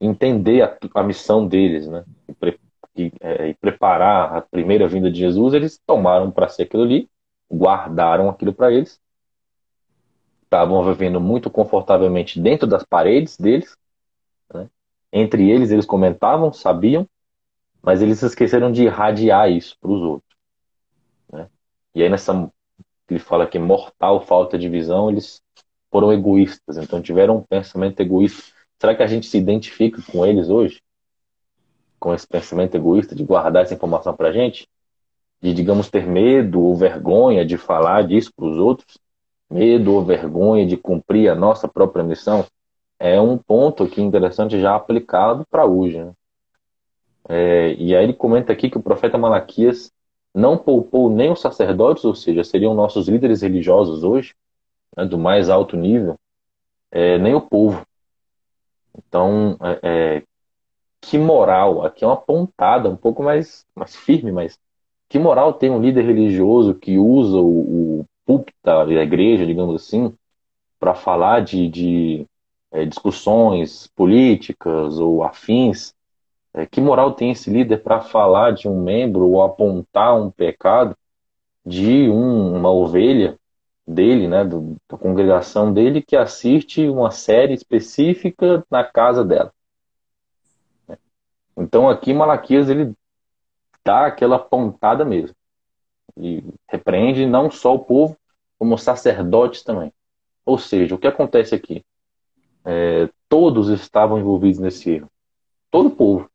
entender 0.02 0.64
a, 0.64 0.78
a 0.96 1.04
missão 1.04 1.48
deles, 1.48 1.88
né, 1.88 2.04
e, 2.96 3.12
é, 3.20 3.50
e, 3.50 3.54
preparar 3.54 4.36
a 4.36 4.42
primeira 4.42 4.88
vinda 4.88 5.12
de 5.12 5.20
Jesus, 5.20 5.54
eles 5.54 5.80
tomaram 5.86 6.32
para 6.32 6.48
si 6.48 6.62
aquilo 6.62 6.84
ali, 6.84 7.10
guardaram 7.52 8.30
aquilo 8.30 8.54
para 8.54 8.72
eles, 8.72 9.00
estavam 10.44 10.84
vivendo 10.84 11.20
muito 11.20 11.50
confortavelmente 11.50 12.40
dentro 12.40 12.68
das 12.68 12.84
paredes 12.84 13.38
deles. 13.38 13.78
Né? 14.54 14.70
Entre 15.12 15.50
eles, 15.50 15.72
eles 15.72 15.86
comentavam, 15.86 16.54
sabiam, 16.54 17.08
mas 17.82 18.02
eles 18.02 18.22
esqueceram 18.22 18.72
de 18.72 18.84
irradiar 18.84 19.52
isso 19.52 19.78
para 19.80 19.92
os 19.92 20.02
outros. 20.02 20.36
E 21.94 22.04
aí 22.04 22.10
nessa 22.10 22.52
ele 23.10 23.20
fala 23.20 23.48
que 23.48 23.60
mortal 23.60 24.22
falta 24.22 24.58
de 24.58 24.68
visão, 24.68 25.10
eles 25.10 25.42
foram 25.92 26.12
egoístas, 26.12 26.78
então 26.78 27.02
tiveram 27.02 27.38
um 27.38 27.42
pensamento 27.42 28.00
egoísta. 28.00 28.52
Será 28.80 28.96
que 28.96 29.04
a 29.04 29.08
gente 29.08 29.28
se 29.28 29.38
identifica 29.38 30.02
com 30.12 30.26
eles 30.26 30.50
hoje? 30.50 30.82
Com 32.06 32.14
esse 32.14 32.28
pensamento 32.28 32.76
egoísta 32.76 33.16
de 33.16 33.24
guardar 33.24 33.64
essa 33.64 33.74
informação 33.74 34.16
para 34.16 34.30
a 34.30 34.32
gente? 34.32 34.70
De, 35.42 35.52
digamos, 35.52 35.90
ter 35.90 36.06
medo 36.06 36.62
ou 36.62 36.76
vergonha 36.76 37.44
de 37.44 37.58
falar 37.58 38.04
disso 38.04 38.32
para 38.36 38.46
os 38.46 38.60
outros? 38.60 39.00
Medo 39.50 39.92
ou 39.92 40.06
vergonha 40.06 40.68
de 40.68 40.78
cumprir 40.78 41.32
a 41.32 41.34
nossa 41.34 41.68
própria 41.68 42.04
missão? 42.04 42.46
É 43.00 43.20
um 43.20 43.40
ponto 43.40 43.84
aqui 43.86 44.04
interessante 44.04 44.62
já 44.62 44.76
aplicado 44.76 45.48
para 45.50 45.66
hoje. 45.66 45.98
Né? 45.98 46.14
É, 47.28 47.74
e 47.74 47.96
aí 47.96 48.04
ele 48.04 48.14
comenta 48.14 48.54
aqui 48.54 48.70
que 48.70 48.78
o 48.78 48.84
profeta 48.84 49.18
Malaquias 49.18 49.92
não 50.32 50.60
poupou 50.60 51.10
nem 51.10 51.32
os 51.32 51.42
sacerdotes, 51.42 52.06
ou 52.06 52.14
seja, 52.14 52.44
seriam 52.44 52.76
nossos 52.76 53.08
líderes 53.08 53.42
religiosos 53.42 54.04
hoje, 54.04 54.36
né, 54.96 55.06
do 55.06 55.18
mais 55.18 55.50
alto 55.50 55.76
nível, 55.76 56.20
é, 56.92 57.18
nem 57.18 57.34
o 57.34 57.42
povo. 57.42 57.84
Então, 58.96 59.58
é, 59.60 59.80
é, 59.82 60.24
que 61.10 61.18
moral, 61.18 61.86
aqui 61.86 62.04
é 62.04 62.08
uma 62.08 62.18
pontada 62.18 62.90
um 62.90 62.96
pouco 62.96 63.22
mais, 63.22 63.66
mais 63.76 63.96
firme, 63.96 64.32
mas 64.32 64.60
que 65.08 65.20
moral 65.20 65.54
tem 65.54 65.70
um 65.70 65.80
líder 65.80 66.04
religioso 66.04 66.74
que 66.74 66.98
usa 66.98 67.38
o, 67.38 68.00
o 68.00 68.06
púlpito 68.26 68.58
da 68.64 68.84
igreja, 69.04 69.46
digamos 69.46 69.76
assim, 69.76 70.12
para 70.80 70.96
falar 70.96 71.42
de, 71.42 71.70
de 71.70 72.28
é, 72.72 72.86
discussões 72.86 73.88
políticas 73.96 75.00
ou 75.00 75.24
afins 75.24 75.94
é, 76.54 76.66
que 76.66 76.82
moral 76.82 77.14
tem 77.14 77.32
esse 77.32 77.52
líder 77.52 77.84
para 77.84 78.02
falar 78.02 78.52
de 78.52 78.68
um 78.68 78.82
membro 78.82 79.30
ou 79.30 79.44
apontar 79.44 80.20
um 80.20 80.32
pecado 80.32 80.98
de 81.66 82.10
um, 82.10 82.56
uma 82.56 82.72
ovelha 82.72 83.38
dele, 83.88 84.28
né, 84.28 84.44
do, 84.44 84.76
da 84.90 84.98
congregação 84.98 85.72
dele, 85.72 86.02
que 86.02 86.16
assiste 86.16 86.88
uma 86.88 87.12
série 87.12 87.54
específica 87.54 88.66
na 88.72 88.84
casa 88.84 89.24
dela? 89.24 89.55
Então 91.58 91.90
aqui 91.90 92.14
Malaquias 92.14 92.70
ele 92.70 92.94
dá 93.84 94.08
aquela 94.08 94.40
pontada 94.40 95.06
mesmo 95.06 95.36
e 96.18 96.44
repreende 96.68 97.26
não 97.26 97.52
só 97.52 97.76
o 97.76 97.80
povo 97.80 98.18
como 98.58 98.76
os 98.76 98.84
sacerdotes 98.84 99.64
também. 99.64 99.94
Ou 100.46 100.58
seja, 100.58 100.96
o 100.96 100.98
que 100.98 101.08
acontece 101.08 101.54
aqui? 101.54 101.84
É, 102.64 103.10
todos 103.28 103.70
estavam 103.70 104.20
envolvidos 104.20 104.60
nesse 104.60 104.92
erro. 104.92 105.10
Todo 105.70 105.88
o 105.88 105.96
povo. 105.96 106.30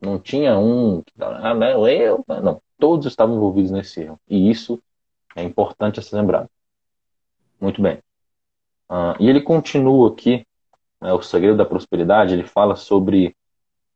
Não 0.00 0.18
tinha 0.18 0.58
um, 0.58 1.02
ah, 1.20 1.54
não, 1.54 1.88
eu, 1.88 2.24
não. 2.42 2.60
Todos 2.78 3.06
estavam 3.06 3.36
envolvidos 3.36 3.70
nesse 3.70 4.02
erro. 4.02 4.20
E 4.28 4.50
isso 4.50 4.80
é 5.34 5.42
importante 5.42 6.00
a 6.00 6.02
ser 6.02 6.16
lembrado. 6.16 6.48
Muito 7.60 7.82
bem. 7.82 7.98
Uh, 8.88 9.14
e 9.20 9.28
ele 9.28 9.40
continua 9.40 10.10
aqui, 10.10 10.46
né, 11.00 11.12
o 11.12 11.20
segredo 11.20 11.56
da 11.56 11.64
prosperidade, 11.64 12.32
ele 12.32 12.44
fala 12.44 12.74
sobre 12.74 13.36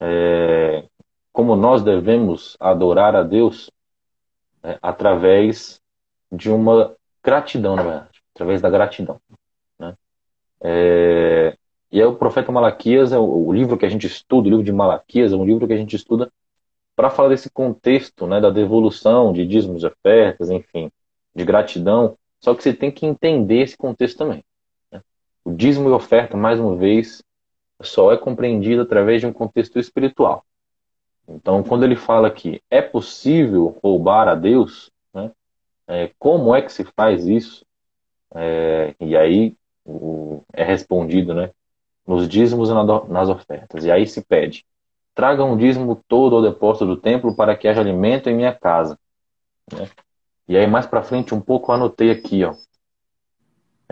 é, 0.04 0.85
como 1.32 1.54
nós 1.54 1.82
devemos 1.82 2.56
adorar 2.59 3.14
a 3.14 3.23
Deus 3.23 3.71
é, 4.64 4.76
através 4.82 5.80
de 6.30 6.50
uma 6.50 6.97
gratidão, 7.23 7.76
na 7.76 7.82
verdade, 7.85 8.23
através 8.35 8.61
da 8.61 8.68
gratidão. 8.68 9.21
Né? 9.78 9.97
É, 10.61 11.56
e 11.92 12.00
é 12.00 12.06
o 12.06 12.16
profeta 12.16 12.50
Malaquias, 12.50 13.12
é 13.12 13.18
o, 13.18 13.52
livro 13.52 13.78
que 13.78 13.87
a 13.87 13.88
gente 13.88 14.06
estuda, 14.06 14.49
o 14.49 14.50
livro 14.50 14.64
de 14.64 14.73
Malaquias, 14.73 15.32
é 15.32 15.37
um 15.37 15.44
livro 15.44 15.68
que 15.68 15.73
a 15.73 15.76
gente 15.76 15.94
estuda 15.94 16.32
para 16.97 17.09
falar 17.09 17.28
desse 17.28 17.49
contexto, 17.49 18.26
né, 18.26 18.40
da 18.40 18.50
devolução 18.50 19.32
de 19.32 19.47
dízimos 19.47 19.85
ofertas, 19.85 20.50
enfim, 20.50 20.90
de 21.35 21.44
gratidão. 21.44 22.18
Só 22.40 22.54
que 22.54 22.62
você 22.62 22.75
tem 22.75 22.90
que 22.90 23.06
entender 23.06 23.62
esse 23.62 23.76
contexto 23.76 24.18
também. 24.18 24.42
Né? 24.90 25.00
O 25.44 25.52
dízimo 25.52 25.88
e 25.88 25.92
oferta, 25.92 26.37
mais 26.37 26.59
uma 26.59 26.75
vez, 26.75 27.23
só 27.82 28.12
é 28.12 28.16
compreendido 28.16 28.82
através 28.82 29.20
de 29.20 29.26
um 29.26 29.32
contexto 29.32 29.78
espiritual. 29.78 30.44
Então, 31.28 31.62
quando 31.62 31.84
ele 31.84 31.96
fala 31.96 32.30
que 32.30 32.60
é 32.70 32.82
possível 32.82 33.78
roubar 33.82 34.28
a 34.28 34.34
Deus, 34.34 34.90
né, 35.14 35.30
é, 35.86 36.10
como 36.18 36.54
é 36.54 36.62
que 36.62 36.72
se 36.72 36.84
faz 36.84 37.26
isso? 37.26 37.64
É, 38.34 38.94
e 39.00 39.16
aí 39.16 39.56
o, 39.84 40.42
é 40.52 40.64
respondido, 40.64 41.34
né? 41.34 41.50
nos 42.06 42.28
dízimos 42.28 42.68
e 42.68 42.74
nas 43.10 43.28
ofertas. 43.28 43.84
E 43.84 43.90
aí 43.90 44.06
se 44.06 44.22
pede: 44.22 44.64
traga 45.14 45.44
um 45.44 45.56
dízimo 45.56 46.02
todo 46.08 46.36
ao 46.36 46.42
depósito 46.42 46.86
do 46.86 46.96
templo 46.96 47.34
para 47.34 47.56
que 47.56 47.68
haja 47.68 47.80
alimento 47.80 48.28
em 48.28 48.36
minha 48.36 48.52
casa. 48.52 48.98
Né? 49.72 49.88
E 50.48 50.56
aí 50.56 50.66
mais 50.66 50.86
para 50.86 51.02
frente 51.02 51.34
um 51.34 51.40
pouco 51.40 51.70
eu 51.70 51.76
anotei 51.76 52.10
aqui, 52.10 52.44
ó, 52.44 52.54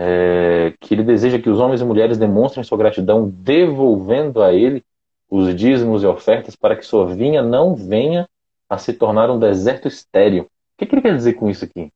é, 0.03 0.73
que 0.81 0.95
ele 0.95 1.03
deseja 1.03 1.39
que 1.39 1.51
os 1.51 1.61
homens 1.61 1.83
e 1.83 1.85
mulheres 1.85 2.17
demonstrem 2.17 2.65
sua 2.65 2.79
gratidão 2.79 3.29
devolvendo 3.29 4.43
a 4.43 4.51
ele 4.51 4.83
os 5.29 5.55
dízimos 5.55 6.03
e 6.03 6.07
ofertas 6.07 6.57
para 6.57 6.75
que 6.75 6.87
sua 6.87 7.15
vinha 7.15 7.43
não 7.43 7.75
venha 7.75 8.27
a 8.67 8.79
se 8.79 8.95
tornar 8.95 9.31
um 9.31 9.39
deserto 9.39 9.87
estéril. 9.87 10.45
O 10.45 10.49
que, 10.79 10.87
que 10.87 10.95
ele 10.95 11.03
quer 11.03 11.15
dizer 11.15 11.35
com 11.35 11.51
isso 11.51 11.67
aqui? 11.67 11.93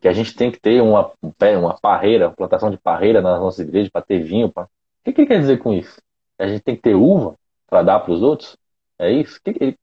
Que 0.00 0.06
a 0.06 0.12
gente 0.12 0.36
tem 0.36 0.52
que 0.52 0.60
ter 0.60 0.80
uma, 0.80 1.10
uma 1.58 1.74
parreira, 1.74 2.30
plantação 2.30 2.70
de 2.70 2.78
parreira 2.78 3.20
nas 3.20 3.40
nossas 3.40 3.66
igrejas 3.66 3.90
para 3.90 4.02
ter 4.02 4.22
vinho, 4.22 4.48
para 4.48 4.64
o 4.64 4.68
que, 5.04 5.12
que 5.12 5.22
ele 5.22 5.28
quer 5.28 5.40
dizer 5.40 5.58
com 5.58 5.72
isso? 5.72 6.00
A 6.38 6.46
gente 6.46 6.62
tem 6.62 6.76
que 6.76 6.82
ter 6.82 6.94
uva 6.94 7.34
para 7.68 7.82
dar 7.82 7.98
para 7.98 8.12
os 8.12 8.22
outros? 8.22 8.56
É 8.96 9.10
isso? 9.10 9.40
Que 9.42 9.52
que 9.52 9.76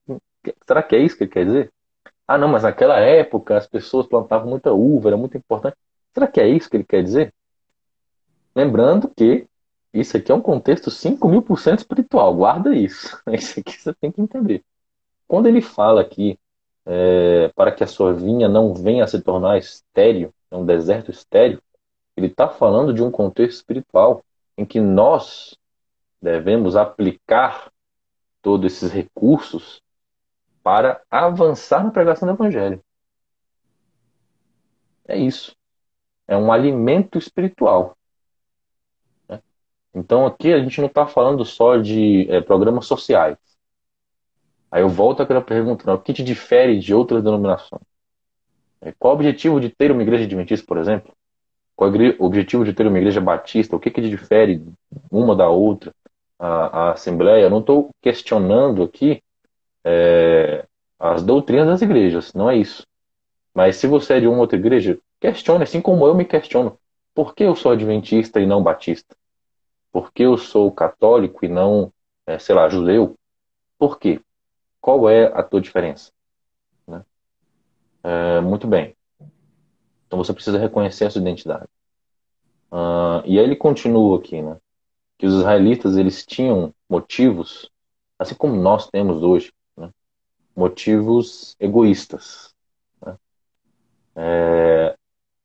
será 0.66 0.82
que 0.82 0.96
é 0.96 1.00
isso 1.00 1.16
que 1.16 1.24
ele 1.24 1.30
quer 1.30 1.44
dizer? 1.44 1.70
Ah, 2.26 2.38
não, 2.38 2.48
mas 2.48 2.62
naquela 2.62 2.98
época 2.98 3.58
as 3.58 3.66
pessoas 3.66 4.06
plantavam 4.06 4.48
muita 4.48 4.72
uva, 4.72 5.10
era 5.10 5.16
muito 5.16 5.36
importante. 5.36 5.76
Será 6.12 6.26
que 6.26 6.40
é 6.40 6.48
isso 6.48 6.68
que 6.68 6.76
ele 6.76 6.84
quer 6.84 7.02
dizer? 7.02 7.34
Lembrando 8.54 9.08
que 9.08 9.46
isso 9.92 10.16
aqui 10.16 10.30
é 10.30 10.34
um 10.34 10.40
contexto 10.40 10.90
5 10.90 11.28
mil 11.28 11.42
por 11.42 11.58
cento 11.58 11.78
espiritual, 11.80 12.34
guarda 12.34 12.74
isso. 12.74 13.20
Isso 13.32 13.60
aqui 13.60 13.80
você 13.80 13.94
tem 13.94 14.12
que 14.12 14.20
entender. 14.20 14.62
Quando 15.26 15.46
ele 15.46 15.60
fala 15.60 16.00
aqui 16.00 16.38
é, 16.84 17.48
para 17.54 17.72
que 17.72 17.84
a 17.84 17.86
sua 17.86 18.12
vinha 18.12 18.48
não 18.48 18.74
venha 18.74 19.04
a 19.04 19.06
se 19.06 19.20
tornar 19.20 19.58
estéreo, 19.58 20.32
um 20.50 20.64
deserto 20.64 21.10
estéreo, 21.10 21.62
ele 22.16 22.26
está 22.26 22.48
falando 22.48 22.92
de 22.92 23.02
um 23.02 23.10
contexto 23.10 23.56
espiritual 23.56 24.24
em 24.56 24.64
que 24.64 24.80
nós 24.80 25.56
devemos 26.20 26.76
aplicar 26.76 27.70
todos 28.42 28.72
esses 28.72 28.90
recursos 28.90 29.82
para 30.62 31.00
avançar 31.10 31.84
na 31.84 31.90
pregação 31.90 32.26
do 32.26 32.34
Evangelho. 32.34 32.82
É 35.06 35.16
isso. 35.16 35.57
É 36.28 36.36
um 36.36 36.52
alimento 36.52 37.18
espiritual. 37.18 37.96
Né? 39.28 39.40
Então 39.94 40.26
aqui 40.26 40.52
a 40.52 40.60
gente 40.60 40.78
não 40.80 40.86
está 40.86 41.06
falando 41.06 41.44
só 41.44 41.76
de 41.78 42.30
é, 42.30 42.40
programas 42.40 42.86
sociais. 42.86 43.36
Aí 44.70 44.82
eu 44.82 44.88
volto 44.88 45.22
àquela 45.22 45.40
pergunta: 45.40 45.92
o 45.92 45.98
que 45.98 46.12
te 46.12 46.22
difere 46.22 46.78
de 46.78 46.94
outras 46.94 47.24
denominações? 47.24 47.82
É, 48.80 48.92
qual 48.98 49.14
o 49.14 49.16
objetivo 49.16 49.60
de 49.60 49.70
ter 49.70 49.90
uma 49.90 50.02
igreja 50.02 50.24
adventista, 50.24 50.66
por 50.66 50.78
exemplo? 50.78 51.12
Qual 51.74 51.90
o 51.90 52.24
objetivo 52.24 52.64
de 52.64 52.72
ter 52.72 52.86
uma 52.86 52.98
igreja 52.98 53.20
batista? 53.20 53.76
O 53.76 53.80
que, 53.80 53.90
que 53.90 54.00
difere 54.00 54.62
uma 55.10 55.34
da 55.36 55.48
outra? 55.48 55.94
A, 56.38 56.88
a 56.88 56.92
Assembleia, 56.92 57.44
eu 57.44 57.50
não 57.50 57.60
estou 57.60 57.90
questionando 58.02 58.82
aqui 58.82 59.22
é, 59.84 60.66
as 60.98 61.22
doutrinas 61.22 61.66
das 61.66 61.82
igrejas, 61.82 62.32
não 62.34 62.50
é 62.50 62.56
isso. 62.56 62.84
Mas 63.54 63.76
se 63.76 63.86
você 63.86 64.14
é 64.14 64.20
de 64.20 64.26
uma 64.26 64.38
outra 64.38 64.58
igreja, 64.58 64.98
questione, 65.20 65.64
assim 65.64 65.80
como 65.80 66.06
eu 66.06 66.14
me 66.14 66.24
questiono. 66.24 66.78
Por 67.14 67.34
que 67.34 67.44
eu 67.44 67.54
sou 67.56 67.72
adventista 67.72 68.40
e 68.40 68.46
não 68.46 68.62
batista? 68.62 69.16
Por 69.90 70.12
que 70.12 70.22
eu 70.22 70.36
sou 70.38 70.70
católico 70.70 71.44
e 71.44 71.48
não, 71.48 71.92
é, 72.26 72.38
sei 72.38 72.54
lá, 72.54 72.68
judeu? 72.68 73.16
Por 73.78 73.98
quê? 73.98 74.20
Qual 74.80 75.08
é 75.08 75.26
a 75.26 75.42
tua 75.42 75.60
diferença? 75.60 76.12
Né? 76.86 77.04
É, 78.02 78.40
muito 78.40 78.66
bem. 78.66 78.96
Então 80.06 80.18
você 80.18 80.32
precisa 80.32 80.58
reconhecer 80.58 81.06
a 81.06 81.10
sua 81.10 81.20
identidade. 81.20 81.68
Uh, 82.70 83.24
e 83.24 83.38
aí 83.38 83.44
ele 83.44 83.56
continua 83.56 84.18
aqui, 84.18 84.40
né? 84.42 84.58
Que 85.18 85.26
os 85.26 85.34
israelitas 85.34 85.96
eles 85.96 86.24
tinham 86.24 86.72
motivos, 86.88 87.70
assim 88.18 88.34
como 88.34 88.54
nós 88.54 88.88
temos 88.88 89.22
hoje, 89.22 89.52
né? 89.76 89.90
motivos 90.54 91.56
egoístas. 91.58 92.54
Né? 93.04 93.16
É, 94.16 94.97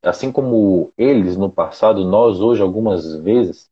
assim 0.03 0.31
como 0.31 0.91
eles 0.97 1.37
no 1.37 1.49
passado, 1.49 2.03
nós 2.03 2.41
hoje 2.41 2.61
algumas 2.61 3.15
vezes, 3.15 3.69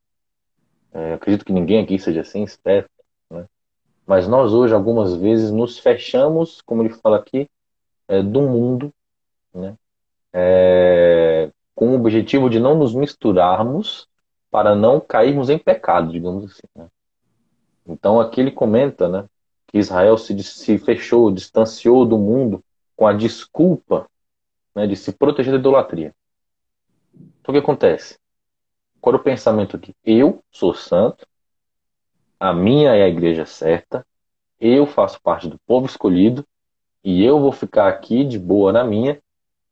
é, 0.94 1.14
acredito 1.14 1.46
que 1.46 1.52
ninguém 1.52 1.84
aqui 1.84 2.00
seja 2.00 2.22
assim, 2.22 2.44
espero, 2.44 2.88
né? 3.30 3.46
mas 4.08 4.28
nós 4.28 4.54
hoje 4.54 4.74
algumas 4.74 5.14
vezes 5.14 5.52
nos 5.52 5.78
fechamos, 5.78 6.62
como 6.62 6.82
ele 6.82 6.90
fala 6.90 7.18
aqui, 7.18 7.50
é, 8.08 8.24
do 8.24 8.42
mundo, 8.42 8.94
né? 9.54 9.76
é, 10.34 11.52
com 11.76 11.90
o 11.90 11.96
objetivo 11.96 12.50
de 12.50 12.60
não 12.60 12.76
nos 12.76 12.96
misturarmos 12.96 14.08
para 14.50 14.74
não 14.74 15.00
cairmos 15.00 15.50
em 15.50 15.58
pecado, 15.58 16.12
digamos 16.12 16.46
assim. 16.46 16.68
Né? 16.76 16.88
Então 17.86 18.22
aqui 18.22 18.40
ele 18.40 18.52
comenta 18.52 19.10
né, 19.10 19.26
que 19.68 19.78
Israel 19.78 20.18
se, 20.18 20.42
se 20.44 20.78
fechou, 20.78 21.32
distanciou 21.32 22.06
do 22.06 22.18
mundo 22.18 22.64
com 22.96 23.06
a 23.06 23.14
desculpa 23.14 24.08
né, 24.76 24.88
de 24.88 24.96
se 24.96 25.12
proteger 25.12 25.52
da 25.54 25.60
idolatria. 25.60 26.14
Então 27.41 27.53
o 27.53 27.57
que 27.57 27.63
acontece? 27.63 28.19
Qual 29.00 29.15
é 29.15 29.19
o 29.19 29.24
pensamento 29.24 29.75
aqui? 29.75 29.95
Eu 30.05 30.43
sou 30.51 30.74
santo, 30.74 31.25
a 32.39 32.53
minha 32.53 32.95
é 32.95 33.03
a 33.03 33.10
igreja 33.10 33.45
certa, 33.45 34.05
eu 34.60 34.86
faço 34.86 35.19
parte 35.21 35.48
do 35.48 35.60
povo 35.65 35.88
escolhido 35.88 36.45
e 37.03 37.24
eu 37.24 37.39
vou 37.39 37.51
ficar 37.51 37.88
aqui 37.88 38.24
de 38.24 38.38
boa 38.38 38.71
na 38.71 38.83
minha, 38.83 39.19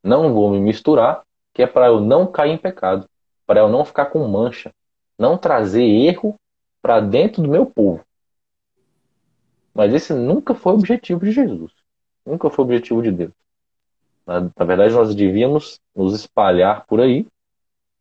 não 0.03 0.33
vou 0.33 0.49
me 0.49 0.59
misturar, 0.59 1.23
que 1.53 1.61
é 1.61 1.67
para 1.67 1.87
eu 1.87 1.99
não 1.99 2.25
cair 2.25 2.51
em 2.51 2.57
pecado, 2.57 3.07
para 3.45 3.59
eu 3.59 3.69
não 3.69 3.85
ficar 3.85 4.07
com 4.07 4.27
mancha, 4.27 4.73
não 5.17 5.37
trazer 5.37 5.83
erro 5.83 6.35
para 6.81 6.99
dentro 6.99 7.41
do 7.43 7.49
meu 7.49 7.65
povo. 7.65 8.03
Mas 9.73 9.93
esse 9.93 10.13
nunca 10.13 10.55
foi 10.55 10.73
o 10.73 10.75
objetivo 10.75 11.23
de 11.23 11.31
Jesus. 11.31 11.71
Nunca 12.25 12.49
foi 12.49 12.63
o 12.63 12.67
objetivo 12.67 13.01
de 13.03 13.11
Deus. 13.11 13.33
Na, 14.25 14.41
na 14.41 14.65
verdade, 14.65 14.93
nós 14.93 15.13
devíamos 15.13 15.79
nos 15.95 16.13
espalhar 16.13 16.85
por 16.85 16.99
aí, 16.99 17.27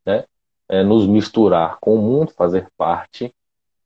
né? 0.09 0.25
É, 0.71 0.83
nos 0.83 1.07
misturar 1.07 1.79
com 1.81 1.95
o 1.95 1.99
mundo, 1.99 2.33
fazer 2.33 2.67
parte, 2.77 3.33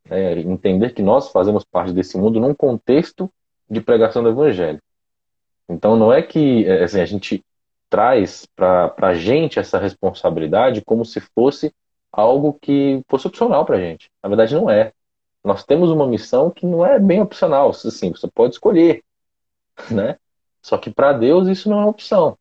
né? 0.08 0.38
entender 0.40 0.94
que 0.94 1.02
nós 1.02 1.30
fazemos 1.30 1.64
parte 1.64 1.92
desse 1.92 2.16
mundo 2.16 2.40
num 2.40 2.54
contexto 2.54 3.30
de 3.68 3.80
pregação 3.80 4.22
do 4.22 4.28
Evangelho. 4.28 4.80
Então, 5.68 5.96
não 5.96 6.12
é 6.12 6.22
que 6.22 6.64
é, 6.66 6.84
assim, 6.84 7.00
a 7.00 7.06
gente 7.06 7.44
traz 7.90 8.46
para 8.54 8.94
a 8.98 9.14
gente 9.14 9.58
essa 9.58 9.78
responsabilidade 9.78 10.82
como 10.82 11.04
se 11.04 11.20
fosse 11.20 11.74
algo 12.12 12.58
que 12.60 13.02
fosse 13.08 13.26
opcional 13.26 13.64
para 13.64 13.76
a 13.76 13.80
gente. 13.80 14.10
Na 14.22 14.28
verdade, 14.28 14.54
não 14.54 14.70
é. 14.70 14.92
Nós 15.44 15.64
temos 15.64 15.90
uma 15.90 16.06
missão 16.06 16.50
que 16.50 16.66
não 16.66 16.86
é 16.86 16.98
bem 16.98 17.20
opcional. 17.20 17.70
Assim, 17.70 18.10
você 18.10 18.28
pode 18.28 18.54
escolher, 18.54 19.02
né? 19.90 20.16
Só 20.60 20.78
que 20.78 20.90
para 20.90 21.12
Deus 21.12 21.48
isso 21.48 21.68
não 21.68 21.80
é 21.80 21.86
opção. 21.86 22.38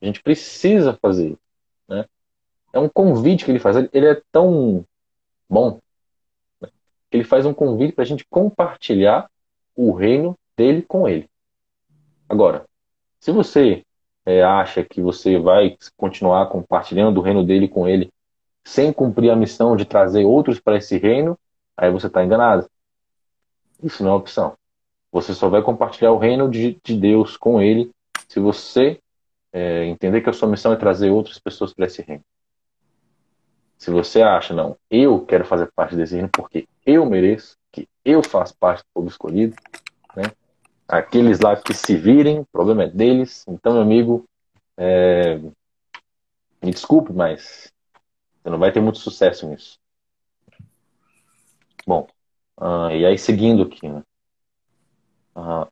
A 0.00 0.06
gente 0.06 0.22
precisa 0.22 0.96
fazer? 1.00 1.36
É 2.72 2.78
um 2.78 2.88
convite 2.88 3.44
que 3.44 3.50
ele 3.50 3.58
faz. 3.58 3.76
Ele 3.76 4.06
é 4.06 4.20
tão 4.30 4.84
bom 5.48 5.80
que 7.10 7.16
ele 7.16 7.24
faz 7.24 7.44
um 7.44 7.52
convite 7.52 7.92
para 7.92 8.04
a 8.04 8.06
gente 8.06 8.24
compartilhar 8.30 9.28
o 9.74 9.92
reino 9.92 10.38
dele 10.56 10.82
com 10.82 11.08
ele. 11.08 11.28
Agora, 12.28 12.64
se 13.18 13.32
você 13.32 13.84
é, 14.24 14.42
acha 14.42 14.84
que 14.84 15.02
você 15.02 15.38
vai 15.38 15.76
continuar 15.96 16.46
compartilhando 16.46 17.18
o 17.18 17.22
reino 17.22 17.44
dele 17.44 17.66
com 17.66 17.88
ele 17.88 18.12
sem 18.64 18.92
cumprir 18.92 19.30
a 19.30 19.36
missão 19.36 19.74
de 19.74 19.84
trazer 19.84 20.24
outros 20.24 20.60
para 20.60 20.76
esse 20.76 20.96
reino, 20.96 21.36
aí 21.76 21.90
você 21.90 22.06
está 22.06 22.24
enganado. 22.24 22.68
Isso 23.82 24.04
não 24.04 24.12
é 24.12 24.14
opção. 24.14 24.54
Você 25.10 25.34
só 25.34 25.48
vai 25.48 25.62
compartilhar 25.62 26.12
o 26.12 26.18
reino 26.18 26.48
de, 26.48 26.78
de 26.84 26.96
Deus 26.96 27.36
com 27.36 27.60
ele 27.60 27.90
se 28.28 28.38
você 28.38 29.00
é, 29.52 29.86
entender 29.86 30.20
que 30.20 30.30
a 30.30 30.32
sua 30.32 30.48
missão 30.48 30.72
é 30.72 30.76
trazer 30.76 31.10
outras 31.10 31.38
pessoas 31.38 31.74
para 31.74 31.86
esse 31.86 32.02
reino. 32.02 32.22
Se 33.80 33.90
você 33.90 34.20
acha, 34.20 34.52
não, 34.52 34.76
eu 34.90 35.24
quero 35.24 35.42
fazer 35.42 35.72
parte 35.74 35.96
desse 35.96 36.12
reino 36.12 36.28
porque 36.28 36.68
eu 36.84 37.06
mereço, 37.06 37.56
que 37.72 37.88
eu 38.04 38.22
faço 38.22 38.54
parte 38.58 38.82
do 38.82 38.86
povo 38.92 39.08
escolhido, 39.08 39.56
né? 40.14 40.24
Aqueles 40.86 41.40
lá 41.40 41.56
que 41.56 41.72
se 41.72 41.96
virem, 41.96 42.40
o 42.40 42.46
problema 42.52 42.82
é 42.82 42.88
deles. 42.88 43.42
Então, 43.48 43.72
meu 43.72 43.80
amigo, 43.80 44.28
é... 44.76 45.38
me 46.62 46.70
desculpe, 46.70 47.10
mas 47.14 47.72
você 48.42 48.50
não 48.50 48.58
vai 48.58 48.70
ter 48.70 48.82
muito 48.82 48.98
sucesso 48.98 49.48
nisso. 49.48 49.78
Bom, 51.86 52.06
uh, 52.58 52.90
e 52.90 53.06
aí 53.06 53.16
seguindo 53.16 53.62
aqui, 53.62 53.88
né? 53.88 54.02
uh, 55.34 55.66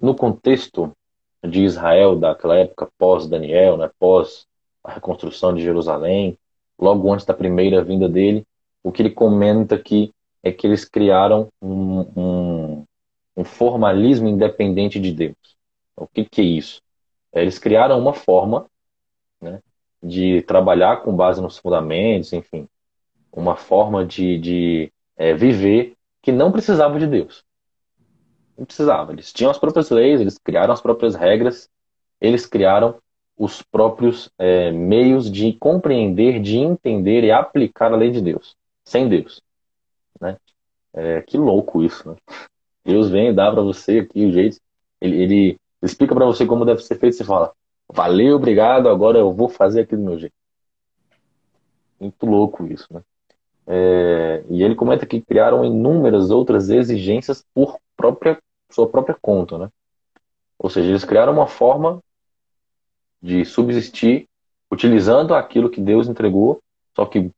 no 0.00 0.14
contexto 0.14 0.96
de 1.42 1.64
Israel 1.64 2.14
daquela 2.14 2.56
época 2.56 2.88
pós-Daniel, 2.96 3.76
né, 3.76 3.90
pós 3.98 4.46
a 4.84 4.92
reconstrução 4.92 5.52
de 5.52 5.60
Jerusalém, 5.60 6.38
logo 6.78 7.12
antes 7.12 7.26
da 7.26 7.34
primeira 7.34 7.82
vinda 7.82 8.08
dele, 8.08 8.46
o 8.82 8.92
que 8.92 9.02
ele 9.02 9.10
comenta 9.10 9.74
aqui 9.74 10.12
é 10.42 10.52
que 10.52 10.66
eles 10.66 10.84
criaram 10.84 11.48
um, 11.60 12.00
um, 12.16 12.84
um 13.36 13.44
formalismo 13.44 14.28
independente 14.28 15.00
de 15.00 15.12
Deus. 15.12 15.36
O 15.96 16.06
que, 16.06 16.24
que 16.24 16.40
é 16.40 16.44
isso? 16.44 16.80
É, 17.32 17.42
eles 17.42 17.58
criaram 17.58 17.98
uma 17.98 18.14
forma 18.14 18.66
né, 19.40 19.60
de 20.02 20.42
trabalhar 20.42 21.02
com 21.02 21.14
base 21.14 21.40
nos 21.40 21.58
fundamentos, 21.58 22.32
enfim, 22.32 22.68
uma 23.32 23.56
forma 23.56 24.04
de, 24.06 24.38
de 24.38 24.92
é, 25.16 25.34
viver 25.34 25.94
que 26.22 26.32
não 26.32 26.52
precisava 26.52 26.98
de 26.98 27.06
Deus. 27.06 27.44
Não 28.56 28.64
precisava. 28.64 29.12
Eles 29.12 29.32
tinham 29.32 29.50
as 29.50 29.58
próprias 29.58 29.90
leis, 29.90 30.20
eles 30.20 30.38
criaram 30.38 30.72
as 30.72 30.80
próprias 30.80 31.14
regras, 31.14 31.68
eles 32.20 32.46
criaram 32.46 32.96
os 33.38 33.62
próprios 33.62 34.30
é, 34.36 34.72
meios 34.72 35.30
de 35.30 35.52
compreender, 35.52 36.40
de 36.40 36.58
entender 36.58 37.22
e 37.22 37.30
aplicar 37.30 37.92
a 37.92 37.96
lei 37.96 38.10
de 38.10 38.20
Deus, 38.20 38.56
sem 38.84 39.08
Deus. 39.08 39.40
Né? 40.20 40.36
É, 40.92 41.22
que 41.22 41.38
louco 41.38 41.82
isso, 41.82 42.08
né? 42.10 42.16
Deus 42.84 43.08
vem 43.08 43.28
e 43.28 43.32
dá 43.32 43.50
para 43.52 43.62
você 43.62 44.00
aqui 44.00 44.26
o 44.26 44.32
jeito, 44.32 44.58
ele, 45.00 45.22
ele 45.22 45.60
explica 45.82 46.14
para 46.14 46.24
você 46.24 46.44
como 46.46 46.64
deve 46.64 46.82
ser 46.82 46.98
feito, 46.98 47.16
você 47.16 47.24
fala, 47.24 47.52
valeu, 47.88 48.36
obrigado, 48.36 48.88
agora 48.88 49.18
eu 49.18 49.32
vou 49.32 49.48
fazer 49.48 49.82
aqui 49.82 49.94
do 49.94 50.02
meu 50.02 50.18
jeito. 50.18 50.34
Muito 52.00 52.26
louco 52.26 52.66
isso, 52.66 52.86
né? 52.90 53.02
É, 53.66 54.44
e 54.48 54.62
ele 54.62 54.74
comenta 54.74 55.04
que 55.04 55.20
criaram 55.20 55.64
inúmeras 55.64 56.30
outras 56.30 56.70
exigências 56.70 57.44
por 57.54 57.78
própria, 57.94 58.38
sua 58.70 58.88
própria 58.88 59.16
conta, 59.20 59.58
né? 59.58 59.68
Ou 60.58 60.70
seja, 60.70 60.88
eles 60.88 61.04
criaram 61.04 61.34
uma 61.34 61.46
forma 61.46 62.02
de 63.22 63.44
subsistir 63.44 64.28
utilizando 64.70 65.34
aquilo 65.34 65.70
que 65.70 65.80
Deus 65.80 66.08
entregou, 66.08 66.62
só 66.94 67.06
que 67.06 67.30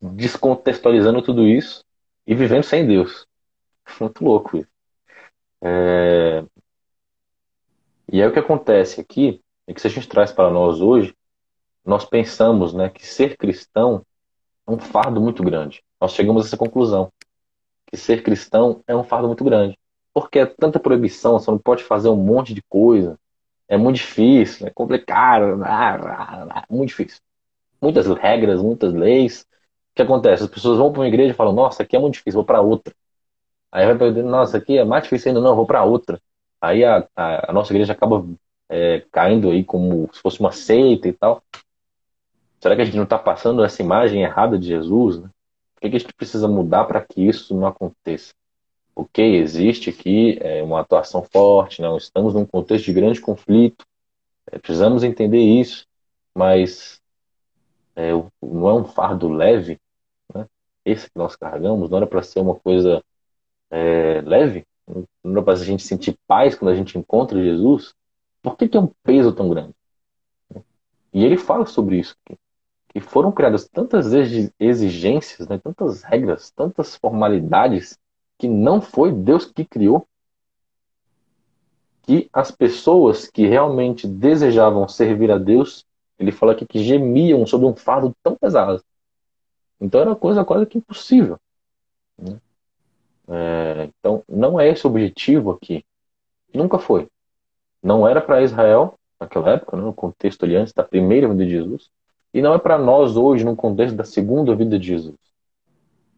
descontextualizando 0.00 1.22
tudo 1.22 1.46
isso 1.46 1.84
e 2.26 2.34
vivendo 2.34 2.64
sem 2.64 2.86
Deus. 2.86 3.26
Muito 4.00 4.24
louco 4.24 4.58
isso. 4.58 4.68
É... 5.60 6.44
E 8.10 8.22
aí 8.22 8.28
o 8.28 8.32
que 8.32 8.38
acontece 8.38 9.00
aqui 9.00 9.40
é 9.66 9.74
que 9.74 9.80
se 9.80 9.86
a 9.86 9.90
gente 9.90 10.08
traz 10.08 10.32
para 10.32 10.50
nós 10.50 10.80
hoje, 10.80 11.14
nós 11.84 12.04
pensamos 12.04 12.72
né, 12.72 12.88
que 12.88 13.06
ser 13.06 13.36
cristão 13.36 14.04
é 14.66 14.70
um 14.70 14.78
fardo 14.78 15.20
muito 15.20 15.42
grande. 15.42 15.82
Nós 16.00 16.12
chegamos 16.12 16.44
a 16.44 16.46
essa 16.46 16.56
conclusão. 16.56 17.10
Que 17.86 17.96
ser 17.96 18.22
cristão 18.22 18.82
é 18.86 18.94
um 18.94 19.04
fardo 19.04 19.26
muito 19.26 19.44
grande. 19.44 19.78
Porque 20.12 20.38
é 20.38 20.46
tanta 20.46 20.78
proibição, 20.78 21.38
você 21.38 21.50
não 21.50 21.58
pode 21.58 21.84
fazer 21.84 22.08
um 22.08 22.16
monte 22.16 22.52
de 22.52 22.62
coisa. 22.62 23.18
É 23.68 23.76
muito 23.76 23.96
difícil, 23.96 24.66
é 24.66 24.70
complicado, 24.70 25.60
muito 26.70 26.88
difícil. 26.88 27.20
Muitas 27.80 28.06
regras, 28.06 28.62
muitas 28.62 28.92
leis. 28.92 29.42
O 29.42 29.94
que 29.94 30.02
acontece? 30.02 30.44
As 30.44 30.50
pessoas 30.50 30.78
vão 30.78 30.90
para 30.90 31.00
uma 31.02 31.08
igreja 31.08 31.32
e 31.32 31.36
falam, 31.36 31.52
nossa, 31.52 31.82
aqui 31.82 31.96
é 31.96 31.98
muito 31.98 32.14
difícil, 32.14 32.38
vou 32.38 32.44
para 32.44 32.60
outra. 32.60 32.94
Aí 33.70 33.86
vai 33.86 33.96
perguntando, 33.96 34.30
nossa, 34.30 34.56
aqui 34.58 34.78
é 34.78 34.84
mais 34.84 35.04
difícil 35.04 35.30
ainda, 35.30 35.40
não, 35.40 35.54
vou 35.54 35.66
para 35.66 35.84
outra. 35.84 36.20
Aí 36.60 36.84
a, 36.84 37.06
a, 37.14 37.50
a, 37.50 37.52
nossa 37.52 37.72
igreja 37.72 37.92
acaba 37.92 38.24
é, 38.68 39.04
caindo 39.12 39.50
aí 39.50 39.62
como 39.64 40.08
se 40.12 40.20
fosse 40.20 40.40
uma 40.40 40.52
seita 40.52 41.08
e 41.08 41.12
tal. 41.12 41.42
Será 42.60 42.74
que 42.74 42.82
a 42.82 42.84
gente 42.84 42.96
não 42.96 43.04
está 43.04 43.18
passando 43.18 43.62
essa 43.62 43.82
imagem 43.82 44.22
errada 44.22 44.58
de 44.58 44.66
Jesus? 44.66 45.20
Né? 45.20 45.28
O 45.76 45.80
que, 45.80 45.86
a 45.86 45.90
gente 45.90 46.12
precisa 46.12 46.48
mudar 46.48 46.84
para 46.84 47.00
que 47.00 47.20
isso 47.20 47.54
não 47.54 47.66
aconteça? 47.66 48.32
Ok, 49.00 49.36
existe 49.36 49.90
aqui 49.90 50.36
é, 50.40 50.60
uma 50.60 50.80
atuação 50.80 51.22
forte, 51.22 51.80
não 51.80 51.96
estamos 51.96 52.34
num 52.34 52.44
contexto 52.44 52.86
de 52.86 52.92
grande 52.92 53.20
conflito, 53.20 53.86
é, 54.50 54.58
precisamos 54.58 55.04
entender 55.04 55.38
isso, 55.38 55.86
mas 56.34 57.00
é, 57.94 58.10
não 58.42 58.68
é 58.68 58.74
um 58.74 58.84
fardo 58.84 59.28
leve, 59.28 59.78
né? 60.34 60.48
esse 60.84 61.08
que 61.08 61.16
nós 61.16 61.36
carregamos, 61.36 61.88
não 61.88 61.98
era 61.98 62.08
para 62.08 62.24
ser 62.24 62.40
uma 62.40 62.56
coisa 62.56 63.00
é, 63.70 64.20
leve, 64.22 64.66
não 65.22 65.32
era 65.32 65.42
para 65.44 65.52
a 65.52 65.64
gente 65.64 65.84
sentir 65.84 66.18
paz 66.26 66.56
quando 66.56 66.72
a 66.72 66.74
gente 66.74 66.98
encontra 66.98 67.40
Jesus, 67.40 67.94
por 68.42 68.56
que, 68.56 68.68
que 68.68 68.76
é 68.76 68.80
um 68.80 68.90
peso 69.04 69.32
tão 69.32 69.48
grande? 69.48 69.74
E 71.14 71.24
ele 71.24 71.36
fala 71.36 71.66
sobre 71.66 72.00
isso 72.00 72.16
aqui 72.24 72.36
que 72.88 73.00
foram 73.00 73.30
criadas 73.30 73.68
tantas 73.68 74.12
exigências, 74.58 75.46
né, 75.46 75.58
tantas 75.58 76.02
regras, 76.02 76.50
tantas 76.50 76.96
formalidades, 76.96 77.96
que 78.38 78.48
não 78.48 78.80
foi 78.80 79.12
Deus 79.12 79.44
que 79.44 79.64
criou, 79.64 80.06
que 82.02 82.30
as 82.32 82.50
pessoas 82.50 83.26
que 83.26 83.46
realmente 83.46 84.06
desejavam 84.06 84.88
servir 84.88 85.30
a 85.30 85.36
Deus, 85.36 85.84
ele 86.18 86.32
fala 86.32 86.52
aqui 86.52 86.64
que 86.64 86.82
gemiam 86.82 87.44
sobre 87.46 87.66
um 87.66 87.76
fardo 87.76 88.16
tão 88.22 88.34
pesado. 88.34 88.82
Então 89.80 90.00
era 90.00 90.16
coisa 90.16 90.44
quase 90.44 90.66
que 90.66 90.78
impossível. 90.78 91.38
Né? 92.16 92.40
É, 93.28 93.90
então 93.98 94.24
não 94.28 94.58
é 94.58 94.68
esse 94.68 94.86
o 94.86 94.90
objetivo 94.90 95.50
aqui. 95.50 95.84
Nunca 96.54 96.78
foi. 96.78 97.08
Não 97.82 98.08
era 98.08 98.20
para 98.20 98.42
Israel 98.42 98.98
naquela 99.20 99.50
época, 99.50 99.76
né, 99.76 99.82
no 99.82 99.92
contexto 99.92 100.44
ali 100.44 100.56
antes 100.56 100.72
da 100.72 100.82
primeira 100.82 101.28
vinda 101.28 101.44
de 101.44 101.50
Jesus. 101.50 101.90
E 102.32 102.40
não 102.40 102.54
é 102.54 102.58
para 102.58 102.78
nós 102.78 103.16
hoje, 103.16 103.44
no 103.44 103.56
contexto 103.56 103.96
da 103.96 104.04
segunda 104.04 104.54
vida 104.54 104.78
de 104.78 104.86
Jesus. 104.86 105.16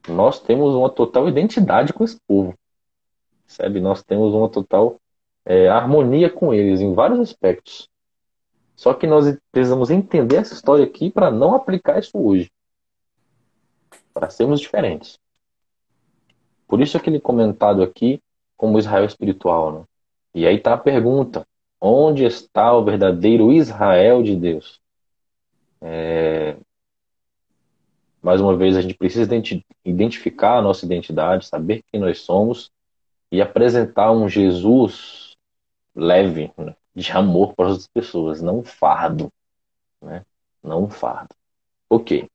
Nós 0.08 0.40
temos 0.40 0.74
uma 0.74 0.90
total 0.90 1.28
identidade 1.28 1.92
com 1.92 2.04
esse 2.04 2.18
povo. 2.26 2.54
Sabe? 3.46 3.80
Nós 3.80 4.02
temos 4.02 4.32
uma 4.32 4.48
total 4.48 5.00
é, 5.44 5.68
harmonia 5.68 6.30
com 6.30 6.54
eles 6.54 6.80
em 6.80 6.94
vários 6.94 7.20
aspectos. 7.20 7.88
Só 8.76 8.94
que 8.94 9.06
nós 9.06 9.36
precisamos 9.52 9.90
entender 9.90 10.36
essa 10.36 10.54
história 10.54 10.84
aqui 10.84 11.10
para 11.10 11.30
não 11.30 11.54
aplicar 11.54 11.98
isso 11.98 12.16
hoje. 12.18 12.50
Para 14.14 14.30
sermos 14.30 14.60
diferentes. 14.60 15.18
Por 16.66 16.80
isso 16.80 16.96
aquele 16.96 17.20
comentado 17.20 17.82
aqui 17.82 18.22
como 18.56 18.78
Israel 18.78 19.04
espiritual. 19.04 19.72
Né? 19.72 19.84
E 20.34 20.46
aí 20.46 20.56
está 20.56 20.74
a 20.74 20.78
pergunta: 20.78 21.46
onde 21.80 22.24
está 22.24 22.72
o 22.72 22.84
verdadeiro 22.84 23.52
Israel 23.52 24.22
de 24.22 24.36
Deus? 24.36 24.80
É... 25.80 26.56
Mais 28.22 28.40
uma 28.40 28.56
vez, 28.56 28.76
a 28.76 28.82
gente 28.82 28.94
precisa 28.94 29.28
identificar 29.84 30.58
a 30.58 30.62
nossa 30.62 30.84
identidade, 30.84 31.46
saber 31.46 31.82
quem 31.90 32.00
nós 32.00 32.20
somos 32.20 32.70
e 33.32 33.40
apresentar 33.40 34.12
um 34.12 34.28
Jesus 34.28 35.36
leve, 35.94 36.52
né? 36.56 36.74
de 36.94 37.12
amor 37.12 37.54
para 37.54 37.68
as 37.68 37.86
pessoas, 37.86 38.42
não 38.42 38.58
um 38.58 38.64
fardo. 38.64 39.32
Né? 40.02 40.24
Não 40.62 40.84
um 40.84 40.90
fardo. 40.90 41.34
Ok. 41.88 42.28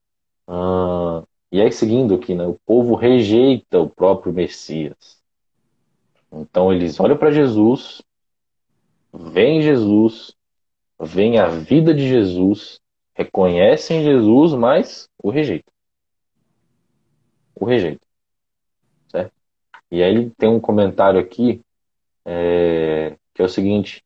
Uh, 0.48 1.26
e 1.50 1.60
aí, 1.60 1.70
seguindo 1.70 2.14
aqui, 2.14 2.34
né, 2.34 2.46
o 2.46 2.58
povo 2.66 2.94
rejeita 2.94 3.80
o 3.80 3.88
próprio 3.88 4.32
Messias. 4.32 5.20
Então, 6.32 6.72
eles 6.72 6.98
olham 6.98 7.16
para 7.16 7.30
Jesus, 7.30 8.02
veem 9.12 9.62
Jesus, 9.62 10.34
veem 11.00 11.38
a 11.38 11.46
vida 11.46 11.94
de 11.94 12.08
Jesus, 12.08 12.80
reconhecem 13.14 14.02
Jesus, 14.02 14.52
mas 14.54 15.08
o 15.22 15.30
rejeitam. 15.30 15.72
O 17.58 17.64
rejeitam. 17.64 18.06
Certo? 19.08 19.32
E 19.90 20.02
aí 20.02 20.30
tem 20.30 20.48
um 20.48 20.60
comentário 20.60 21.18
aqui 21.18 21.60
é, 22.24 23.16
que 23.34 23.40
é 23.40 23.44
o 23.44 23.48
seguinte: 23.48 24.04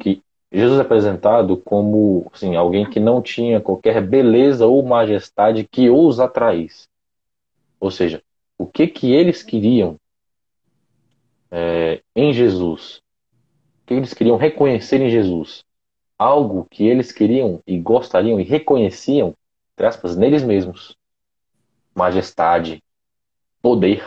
que 0.00 0.22
Jesus 0.50 0.78
é 0.78 0.82
apresentado 0.82 1.56
como 1.56 2.30
assim, 2.32 2.54
alguém 2.54 2.88
que 2.88 3.00
não 3.00 3.20
tinha 3.20 3.60
qualquer 3.60 4.00
beleza 4.00 4.66
ou 4.66 4.82
majestade 4.84 5.64
que 5.64 5.90
os 5.90 6.20
atraísse. 6.20 6.86
Ou 7.80 7.90
seja, 7.90 8.22
o 8.56 8.64
que 8.64 8.86
que 8.86 9.12
eles 9.12 9.42
queriam 9.42 9.96
é, 11.50 12.00
em 12.14 12.32
Jesus? 12.32 13.02
O 13.82 13.86
que 13.86 13.94
eles 13.94 14.14
queriam 14.14 14.36
reconhecer 14.36 15.00
em 15.00 15.10
Jesus? 15.10 15.64
Algo 16.16 16.66
que 16.70 16.86
eles 16.86 17.10
queriam 17.10 17.60
e 17.66 17.78
gostariam 17.78 18.38
e 18.40 18.44
reconheciam, 18.44 19.34
entre 19.74 19.86
aspas, 19.86 20.16
neles 20.16 20.44
mesmos. 20.44 20.96
Majestade, 21.94 22.82
poder. 23.62 24.04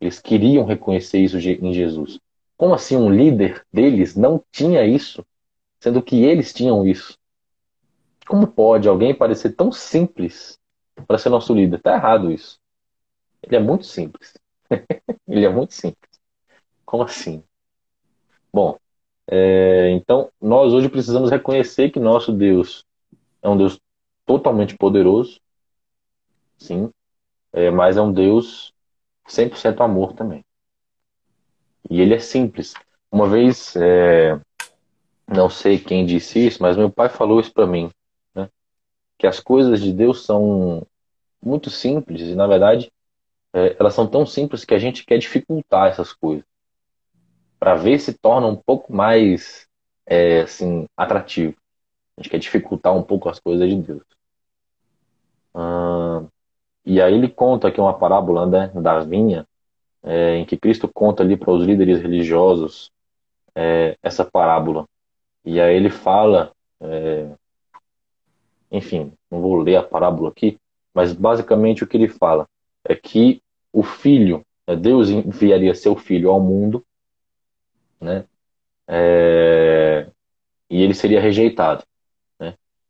Eles 0.00 0.18
queriam 0.18 0.64
reconhecer 0.64 1.18
isso 1.18 1.38
em 1.38 1.72
Jesus. 1.72 2.18
Como 2.56 2.74
assim 2.74 2.96
um 2.96 3.10
líder 3.10 3.64
deles 3.72 4.16
não 4.16 4.42
tinha 4.50 4.84
isso? 4.84 5.24
sendo 5.82 6.00
que 6.00 6.22
eles 6.22 6.52
tinham 6.54 6.86
isso. 6.86 7.18
Como 8.24 8.46
pode 8.46 8.88
alguém 8.88 9.12
parecer 9.12 9.50
tão 9.50 9.72
simples 9.72 10.56
para 11.08 11.18
ser 11.18 11.28
nosso 11.28 11.52
líder? 11.52 11.78
Está 11.78 11.94
errado 11.94 12.30
isso. 12.30 12.60
Ele 13.42 13.56
é 13.56 13.58
muito 13.58 13.84
simples. 13.84 14.38
Ele 15.26 15.44
é 15.44 15.48
muito 15.48 15.74
simples. 15.74 16.08
Como 16.86 17.02
assim? 17.02 17.42
Bom, 18.52 18.78
é, 19.26 19.90
então 19.90 20.30
nós 20.40 20.72
hoje 20.72 20.88
precisamos 20.88 21.30
reconhecer 21.30 21.90
que 21.90 21.98
nosso 21.98 22.32
Deus 22.32 22.84
é 23.42 23.48
um 23.48 23.56
Deus 23.56 23.80
totalmente 24.24 24.76
poderoso, 24.76 25.40
sim, 26.62 26.90
é, 27.52 27.70
mas 27.70 27.96
é 27.96 28.02
um 28.02 28.12
Deus 28.12 28.72
100% 29.26 29.82
amor 29.82 30.12
também. 30.14 30.44
E 31.90 32.00
ele 32.00 32.14
é 32.14 32.18
simples. 32.18 32.74
Uma 33.10 33.28
vez, 33.28 33.74
é, 33.76 34.40
não 35.28 35.50
sei 35.50 35.78
quem 35.78 36.06
disse 36.06 36.46
isso, 36.46 36.62
mas 36.62 36.76
meu 36.76 36.90
pai 36.90 37.08
falou 37.08 37.40
isso 37.40 37.52
para 37.52 37.66
mim, 37.66 37.90
né? 38.34 38.48
que 39.18 39.26
as 39.26 39.40
coisas 39.40 39.80
de 39.80 39.92
Deus 39.92 40.24
são 40.24 40.86
muito 41.42 41.70
simples 41.70 42.22
e 42.22 42.34
na 42.36 42.46
verdade 42.46 42.92
é, 43.52 43.76
elas 43.78 43.94
são 43.94 44.06
tão 44.06 44.24
simples 44.24 44.64
que 44.64 44.74
a 44.74 44.78
gente 44.78 45.04
quer 45.04 45.18
dificultar 45.18 45.88
essas 45.88 46.12
coisas 46.12 46.44
para 47.58 47.74
ver 47.74 47.98
se 48.00 48.12
torna 48.14 48.46
um 48.46 48.56
pouco 48.56 48.92
mais 48.92 49.68
é, 50.04 50.40
assim 50.40 50.86
atrativo. 50.96 51.54
A 52.16 52.20
gente 52.20 52.30
quer 52.30 52.38
dificultar 52.38 52.92
um 52.92 53.04
pouco 53.04 53.28
as 53.28 53.38
coisas 53.38 53.68
de 53.68 53.76
Deus. 53.76 54.02
Ah, 55.54 56.24
e 56.84 57.00
aí 57.00 57.14
ele 57.14 57.28
conta 57.28 57.68
aqui 57.68 57.80
uma 57.80 57.96
parábola 57.96 58.46
né, 58.46 58.72
da 58.74 59.00
vinha, 59.00 59.46
é, 60.02 60.36
em 60.36 60.44
que 60.44 60.56
Cristo 60.56 60.88
conta 60.88 61.22
ali 61.22 61.36
para 61.36 61.52
os 61.52 61.64
líderes 61.64 62.00
religiosos 62.00 62.90
é, 63.54 63.96
essa 64.02 64.24
parábola 64.24 64.86
e 65.44 65.60
aí 65.60 65.74
ele 65.74 65.90
fala, 65.90 66.52
é... 66.80 67.28
enfim, 68.70 69.12
não 69.30 69.40
vou 69.40 69.56
ler 69.56 69.76
a 69.76 69.82
parábola 69.82 70.30
aqui, 70.30 70.58
mas 70.94 71.12
basicamente 71.12 71.82
o 71.82 71.86
que 71.86 71.96
ele 71.96 72.08
fala 72.08 72.46
é 72.84 72.94
que 72.94 73.42
o 73.72 73.82
filho, 73.82 74.44
né, 74.66 74.76
Deus 74.76 75.10
enviaria 75.10 75.74
seu 75.74 75.96
filho 75.96 76.30
ao 76.30 76.40
mundo, 76.40 76.84
né? 78.00 78.24
É... 78.86 80.08
E 80.70 80.82
ele 80.82 80.94
seria 80.94 81.20
rejeitado? 81.20 81.84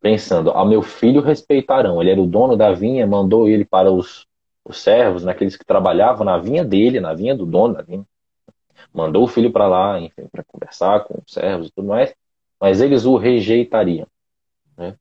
Pensando, 0.03 0.51
a 0.51 0.65
meu 0.65 0.83
filho 0.83 1.23
respeitarão. 1.23 2.03
Ele 2.03 2.11
era 2.11 2.21
o 2.21 2.27
dono 2.27 2.57
da 2.57 2.73
vinha, 2.73 3.07
mandou 3.07 3.49
ele 3.49 3.65
para 3.65 3.91
os, 3.91 4.27
os 4.65 4.79
servos, 4.83 5.25
naqueles 5.25 5.57
que 5.57 5.65
trabalhavam 5.65 6.25
na 6.25 6.37
vinha 6.37 6.63
dele, 6.63 7.01
na 7.01 7.15
vinha 7.15 7.35
do 7.35 7.47
dono 7.47 7.75
da 7.75 7.83
vinha. 7.83 8.05
Mandou 8.93 9.25
o 9.25 9.29
filho 9.29 9.51
para 9.51 9.67
lá, 9.67 9.99
enfim, 9.99 10.27
para 10.31 10.45
conversar 10.45 11.05
com 11.05 11.15
os 11.25 11.33
servos 11.33 11.69
e 11.69 11.73
tudo 11.73 11.89
mais 11.89 12.13
mas 12.63 12.81
eles 12.81 13.05
o 13.05 13.17
rejeitariam. 13.17 14.07
Né? 14.77 14.95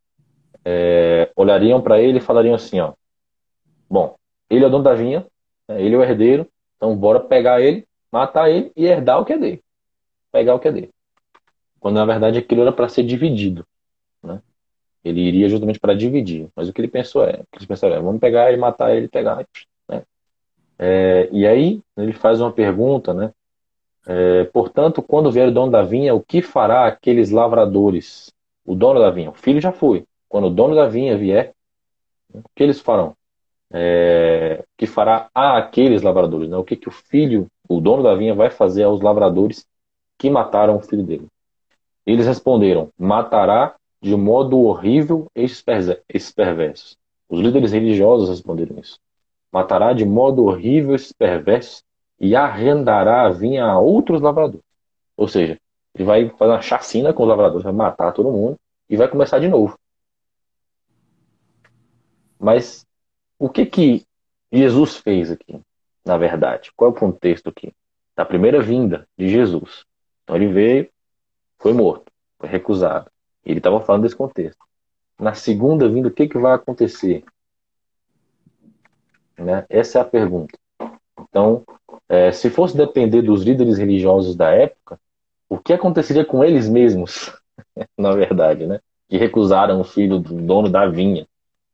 É, 0.66 1.32
olhariam 1.36 1.80
para 1.80 2.02
ele 2.02 2.18
e 2.18 2.22
falariam 2.22 2.56
assim: 2.56 2.80
ó, 2.80 2.94
bom, 3.88 4.16
ele 4.50 4.64
é 4.64 4.68
o 4.68 4.72
dono 4.72 4.84
da 4.84 4.96
vinha, 4.96 5.28
né? 5.68 5.80
ele 5.80 5.94
é 5.94 5.98
o 6.00 6.04
herdeiro, 6.04 6.48
então 6.76 6.98
bora 6.98 7.20
pegar 7.20 7.62
ele, 7.62 7.88
matar 8.12 8.50
ele 8.50 8.72
e 8.76 8.88
herdar 8.88 9.22
o 9.22 9.26
que 9.26 9.34
é 9.34 9.38
dele. 9.38 9.64
Pegar 10.32 10.56
o 10.56 10.60
que 10.60 10.70
é 10.70 10.72
dele. 10.72 10.90
Quando 11.80 11.98
na 11.98 12.06
verdade 12.06 12.40
aquilo 12.40 12.64
era 12.64 12.72
para 12.72 12.90
ser 12.90 13.04
dividido. 13.04 13.64
Né? 14.24 14.42
Ele 15.04 15.22
iria 15.22 15.50
justamente 15.50 15.80
para 15.80 15.96
dividir. 15.96 16.48
Mas 16.56 16.70
o 16.70 16.74
que 16.74 16.82
ele 16.82 16.88
pensou 16.88 17.24
é: 17.24 17.42
eles 17.54 17.66
pensaram 17.66 17.96
é, 17.96 18.00
vamos 18.00 18.20
pegar 18.20 18.50
ele, 18.50 18.58
matar 18.58 18.96
ele, 18.96 19.08
pegar. 19.08 19.46
Né? 19.88 20.04
É, 20.78 21.30
e 21.32 21.46
aí 21.46 21.82
ele 21.98 22.14
faz 22.14 22.40
uma 22.40 22.52
pergunta, 22.52 23.14
né? 23.14 23.32
É, 24.08 24.46
portanto, 24.46 25.02
quando 25.02 25.32
vier 25.32 25.48
o 25.48 25.52
dono 25.52 25.72
da 25.72 25.84
vinha, 25.84 26.14
o 26.14 26.22
que 26.22 26.42
fará 26.42 26.88
aqueles 26.88 27.30
lavradores? 27.30 28.34
O 28.66 28.76
dono 28.76 29.00
da 29.00 29.10
vinha, 29.10 29.30
o 29.30 29.34
filho 29.34 29.62
já 29.62 29.72
foi. 29.72 30.06
Quando 30.28 30.48
o 30.48 30.50
dono 30.50 30.76
da 30.76 30.88
vinha 30.88 31.18
vier, 31.18 31.54
o 32.34 32.42
que 32.56 32.64
eles 32.64 32.80
farão? 32.80 33.16
É, 33.74 34.64
que 34.78 34.86
fará 34.86 35.30
a 35.34 35.58
aqueles 35.58 36.02
lavradores? 36.02 36.50
Né? 36.50 36.58
O 36.58 36.64
que, 36.64 36.76
que 36.76 36.90
o 36.90 36.92
filho, 36.92 37.48
o 37.70 37.80
dono 37.80 38.04
da 38.04 38.16
vinha, 38.16 38.34
vai 38.34 38.50
fazer 38.50 38.84
aos 38.84 39.02
lavradores 39.02 39.66
que 40.18 40.30
mataram 40.30 40.78
o 40.78 40.82
filho 40.82 41.04
dele? 41.04 41.28
Eles 42.06 42.26
responderam: 42.26 42.90
matará 42.98 43.76
de 44.02 44.16
modo 44.16 44.60
horrível 44.60 45.30
esses 45.36 45.62
perversos. 46.32 46.98
Os 47.30 47.40
líderes 47.40 47.72
religiosos 47.72 48.30
responderam 48.30 48.80
isso. 48.80 49.00
Matará 49.52 49.94
de 49.94 50.06
modo 50.06 50.46
horrível 50.46 50.96
esses 50.96 51.12
perversos 51.12 51.84
e 52.20 52.36
arrendará 52.36 53.24
a 53.24 53.30
vinha 53.30 53.66
a 53.66 53.80
outros 53.80 54.22
lavradores. 54.22 54.66
Ou 55.16 55.28
seja, 55.28 55.60
ele 55.94 56.04
vai 56.04 56.30
fazer 56.30 56.52
uma 56.52 56.62
chacina 56.62 57.14
com 57.14 57.24
os 57.24 57.30
lavradores, 57.30 57.64
vai 57.64 57.74
matar 57.74 58.12
todo 58.12 58.32
mundo 58.32 58.58
e 58.90 58.96
vai 58.98 59.08
começar 59.08 59.40
de 59.40 59.48
novo. 59.48 59.78
Mas 62.40 62.86
o 63.38 63.50
que 63.50 63.66
que 63.66 64.06
Jesus 64.52 64.98
fez 64.98 65.30
aqui, 65.30 65.62
na 66.04 66.18
verdade? 66.18 66.72
Qual 66.76 66.90
é 66.90 66.94
o 66.94 66.98
contexto 66.98 67.50
aqui? 67.50 67.72
Da 68.16 68.26
primeira 68.26 68.62
vinda 68.62 69.08
de 69.18 69.30
Jesus. 69.30 69.86
Então 70.24 70.36
ele 70.36 70.48
veio, 70.48 70.90
foi 71.60 71.74
morto, 71.74 72.12
foi 72.40 72.50
recusado. 72.50 73.11
Ele 73.46 73.58
estava 73.58 73.82
falando 73.82 74.04
desse 74.04 74.16
contexto. 74.16 74.64
Na 75.20 75.34
segunda 75.34 75.88
vinda, 75.88 76.08
o 76.08 76.12
que, 76.12 76.28
que 76.28 76.38
vai 76.38 76.54
acontecer? 76.54 77.24
Né? 79.38 79.66
Essa 79.70 80.00
é 80.00 80.02
a 80.02 80.06
pergunta. 80.06 80.58
Então, 81.20 81.64
é, 82.08 82.32
se 82.32 82.50
fosse 82.50 82.76
depender 82.76 83.22
dos 83.22 83.44
líderes 83.44 83.78
religiosos 83.78 84.36
da 84.36 84.50
época, 84.52 85.00
o 85.50 85.58
que 85.58 85.74
aconteceria 85.74 86.26
com 86.26 86.44
eles 86.44 86.68
mesmos, 86.70 87.32
na 87.98 88.14
verdade, 88.14 88.66
né? 88.66 88.80
Que 89.10 89.18
recusaram 89.18 89.82
o 89.82 89.84
filho 89.84 90.20
do 90.20 90.34
dono 90.34 90.70
da 90.70 90.88
vinha. 90.88 91.28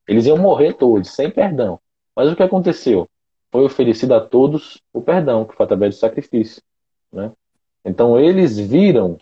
Eles 0.07 0.25
iam 0.25 0.37
morrer 0.37 0.73
todos, 0.73 1.11
sem 1.11 1.29
perdão. 1.29 1.79
Mas 2.15 2.31
o 2.31 2.35
que 2.35 2.43
aconteceu? 2.43 3.07
Foi 3.51 3.63
oferecido 3.63 4.13
a 4.13 4.21
todos 4.21 4.81
o 4.93 5.01
perdão, 5.01 5.45
que 5.45 5.55
foi 5.55 5.65
através 5.65 5.95
do 5.95 5.99
sacrifício. 5.99 6.61
Né? 7.11 7.31
Então, 7.85 8.19
eles 8.19 8.57
viram 8.57 9.17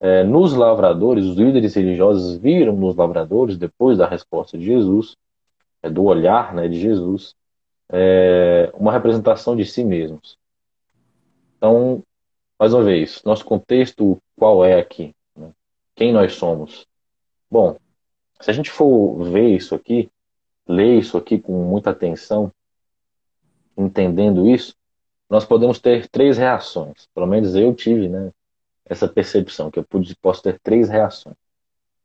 é, 0.00 0.24
nos 0.24 0.54
lavradores, 0.54 1.26
os 1.26 1.36
líderes 1.36 1.74
religiosos 1.74 2.36
viram 2.38 2.74
nos 2.74 2.96
lavradores, 2.96 3.58
depois 3.58 3.98
da 3.98 4.08
resposta 4.08 4.56
de 4.56 4.64
Jesus, 4.64 5.16
é, 5.82 5.90
do 5.90 6.04
olhar 6.04 6.54
né, 6.54 6.66
de 6.66 6.80
Jesus, 6.80 7.34
é, 7.90 8.72
uma 8.74 8.92
representação 8.92 9.54
de 9.54 9.66
si 9.66 9.84
mesmos. 9.84 10.38
Então, 11.58 12.02
mais 12.58 12.72
uma 12.72 12.82
vez, 12.82 13.22
nosso 13.24 13.44
contexto 13.44 14.18
qual 14.36 14.64
é 14.64 14.80
aqui? 14.80 15.14
Né? 15.36 15.50
Quem 15.94 16.12
nós 16.12 16.32
somos? 16.32 16.86
Bom, 17.50 17.76
se 18.40 18.50
a 18.50 18.54
gente 18.54 18.70
for 18.70 19.22
ver 19.24 19.54
isso 19.54 19.74
aqui, 19.74 20.10
ler 20.66 20.98
isso 20.98 21.18
aqui 21.18 21.38
com 21.38 21.52
muita 21.64 21.90
atenção, 21.90 22.50
entendendo 23.76 24.46
isso, 24.46 24.74
nós 25.28 25.44
podemos 25.44 25.78
ter 25.78 26.08
três 26.08 26.38
reações. 26.38 27.06
Pelo 27.14 27.26
menos 27.26 27.54
eu 27.54 27.74
tive, 27.74 28.08
né, 28.08 28.30
essa 28.90 29.08
percepção 29.08 29.70
que 29.70 29.78
eu 29.78 29.84
pude, 29.84 30.16
posso 30.16 30.42
ter 30.42 30.58
três 30.58 30.88
reações. 30.88 31.36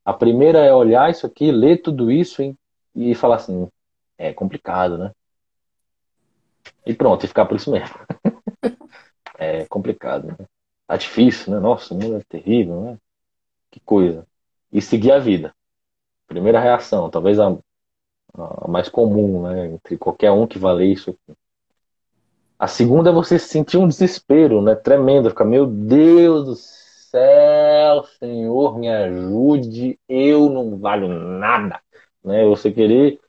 A 0.05 0.13
primeira 0.13 0.59
é 0.59 0.71
olhar 0.71 1.09
isso 1.09 1.25
aqui, 1.25 1.51
ler 1.51 1.81
tudo 1.81 2.11
isso 2.11 2.43
hein, 2.43 2.55
e 2.93 3.15
falar 3.15 3.37
assim, 3.37 3.67
é 4.19 4.31
complicado, 4.31 4.95
né? 4.95 5.11
E 6.85 6.93
pronto, 6.93 7.25
e 7.25 7.27
ficar 7.27 7.47
por 7.47 7.55
isso 7.55 7.71
mesmo. 7.71 7.95
é 9.39 9.65
complicado, 9.65 10.27
né? 10.27 10.37
Tá 10.85 10.95
difícil, 10.95 11.51
né? 11.51 11.59
Nossa, 11.59 11.91
o 11.91 11.97
mundo 11.97 12.17
é 12.17 12.21
terrível, 12.29 12.79
né? 12.81 12.97
Que 13.71 13.79
coisa. 13.79 14.27
E 14.71 14.79
seguir 14.79 15.11
a 15.11 15.17
vida. 15.17 15.55
Primeira 16.27 16.59
reação, 16.59 17.09
talvez 17.09 17.39
a, 17.39 17.57
a 18.35 18.67
mais 18.67 18.89
comum, 18.89 19.41
né? 19.41 19.73
Entre 19.73 19.97
qualquer 19.97 20.29
um 20.31 20.45
que 20.45 20.59
vale 20.59 20.85
isso 20.85 21.09
aqui. 21.09 21.37
A 22.65 22.67
segunda 22.67 23.11
é 23.11 23.13
você 23.13 23.37
sentir 23.37 23.77
um 23.77 23.87
desespero, 23.87 24.59
né? 24.59 24.73
Tremendo, 24.73 25.29
ficar, 25.29 25.45
meu 25.45 25.67
Deus 25.67 26.45
do 26.45 26.55
céu, 26.55 28.03
Senhor, 28.17 28.79
me 28.79 28.89
ajude, 28.89 29.99
eu 30.09 30.49
não 30.49 30.75
valho 30.79 31.07
nada, 31.07 31.79
né? 32.23 32.43
Você 32.45 32.71
querer 32.71 33.19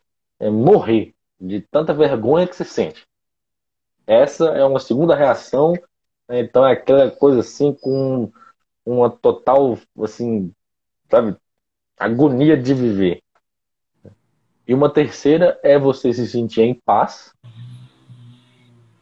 é, 0.40 0.48
morrer 0.48 1.14
de 1.38 1.60
tanta 1.60 1.92
vergonha 1.92 2.48
que 2.48 2.56
você 2.56 2.64
sente. 2.64 3.06
Essa 4.06 4.46
é 4.52 4.64
uma 4.64 4.80
segunda 4.80 5.14
reação, 5.14 5.74
né? 6.26 6.40
então 6.40 6.66
é 6.66 6.72
aquela 6.72 7.10
coisa 7.10 7.40
assim 7.40 7.74
com 7.74 8.32
uma 8.86 9.10
total, 9.10 9.76
assim, 10.02 10.50
sabe, 11.10 11.36
agonia 11.98 12.56
de 12.56 12.72
viver. 12.72 13.22
E 14.66 14.72
uma 14.72 14.88
terceira 14.88 15.60
é 15.62 15.78
você 15.78 16.10
se 16.14 16.26
sentir 16.26 16.62
em 16.62 16.72
paz 16.72 17.35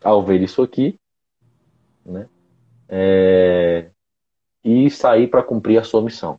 ao 0.04 0.22
ver 0.22 0.42
isso 0.42 0.62
aqui, 0.62 0.98
né? 2.04 2.28
É, 2.88 3.90
e 4.62 4.90
sair 4.90 5.28
para 5.28 5.42
cumprir 5.42 5.78
a 5.78 5.84
sua 5.84 6.02
missão. 6.02 6.38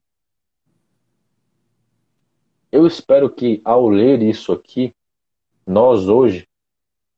Eu 2.71 2.85
espero 2.85 3.29
que 3.29 3.61
ao 3.63 3.87
ler 3.89 4.21
isso 4.21 4.51
aqui, 4.51 4.93
nós 5.65 6.07
hoje 6.07 6.47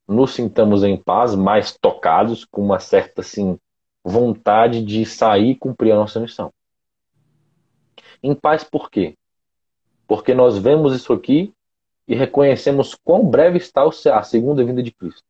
nos 0.07 0.33
sintamos 0.33 0.83
em 0.83 0.95
paz, 0.95 1.35
mais 1.35 1.77
tocados, 1.77 2.45
com 2.45 2.63
uma 2.63 2.79
certa 2.79 3.21
assim, 3.21 3.59
vontade 4.03 4.83
de 4.83 5.05
sair 5.05 5.51
e 5.51 5.55
cumprir 5.55 5.91
a 5.91 5.97
nossa 5.97 6.19
missão. 6.19 6.53
Em 8.23 8.33
paz 8.33 8.63
por 8.63 8.89
quê? 8.89 9.17
Porque 10.07 10.33
nós 10.33 10.57
vemos 10.57 10.95
isso 10.95 11.11
aqui 11.11 11.53
e 12.07 12.15
reconhecemos 12.15 12.95
quão 12.95 13.29
breve 13.29 13.57
está 13.57 13.83
a 13.83 14.23
segunda 14.23 14.63
vinda 14.63 14.81
de 14.81 14.91
Cristo. 14.91 15.26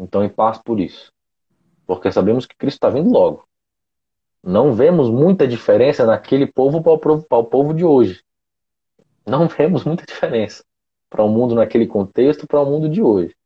Então, 0.00 0.24
em 0.24 0.30
paz 0.30 0.56
por 0.56 0.80
isso. 0.80 1.12
Porque 1.86 2.10
sabemos 2.10 2.46
que 2.46 2.56
Cristo 2.56 2.76
está 2.76 2.88
vindo 2.88 3.10
logo. 3.10 3.46
Não 4.42 4.72
vemos 4.72 5.10
muita 5.10 5.46
diferença 5.46 6.06
naquele 6.06 6.46
povo 6.46 6.82
para 6.82 7.38
o 7.38 7.44
povo 7.44 7.74
de 7.74 7.84
hoje. 7.84 8.24
Não 9.26 9.46
vemos 9.48 9.84
muita 9.84 10.06
diferença 10.06 10.64
para 11.10 11.22
o 11.22 11.28
mundo 11.28 11.54
naquele 11.54 11.86
contexto 11.86 12.46
para 12.46 12.60
o 12.60 12.64
mundo 12.64 12.88
de 12.88 13.02
hoje. 13.02 13.36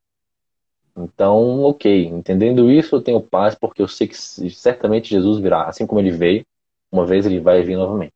Então, 0.96 1.62
ok, 1.62 2.06
entendendo 2.06 2.70
isso, 2.70 2.94
eu 2.94 3.02
tenho 3.02 3.20
paz 3.20 3.56
porque 3.56 3.82
eu 3.82 3.88
sei 3.88 4.06
que 4.06 4.14
certamente 4.14 5.10
Jesus 5.10 5.40
virá, 5.40 5.64
assim 5.64 5.86
como 5.88 6.00
ele 6.00 6.12
veio, 6.12 6.46
uma 6.92 7.04
vez 7.04 7.26
ele 7.26 7.40
vai 7.40 7.62
vir 7.64 7.76
novamente. 7.76 8.12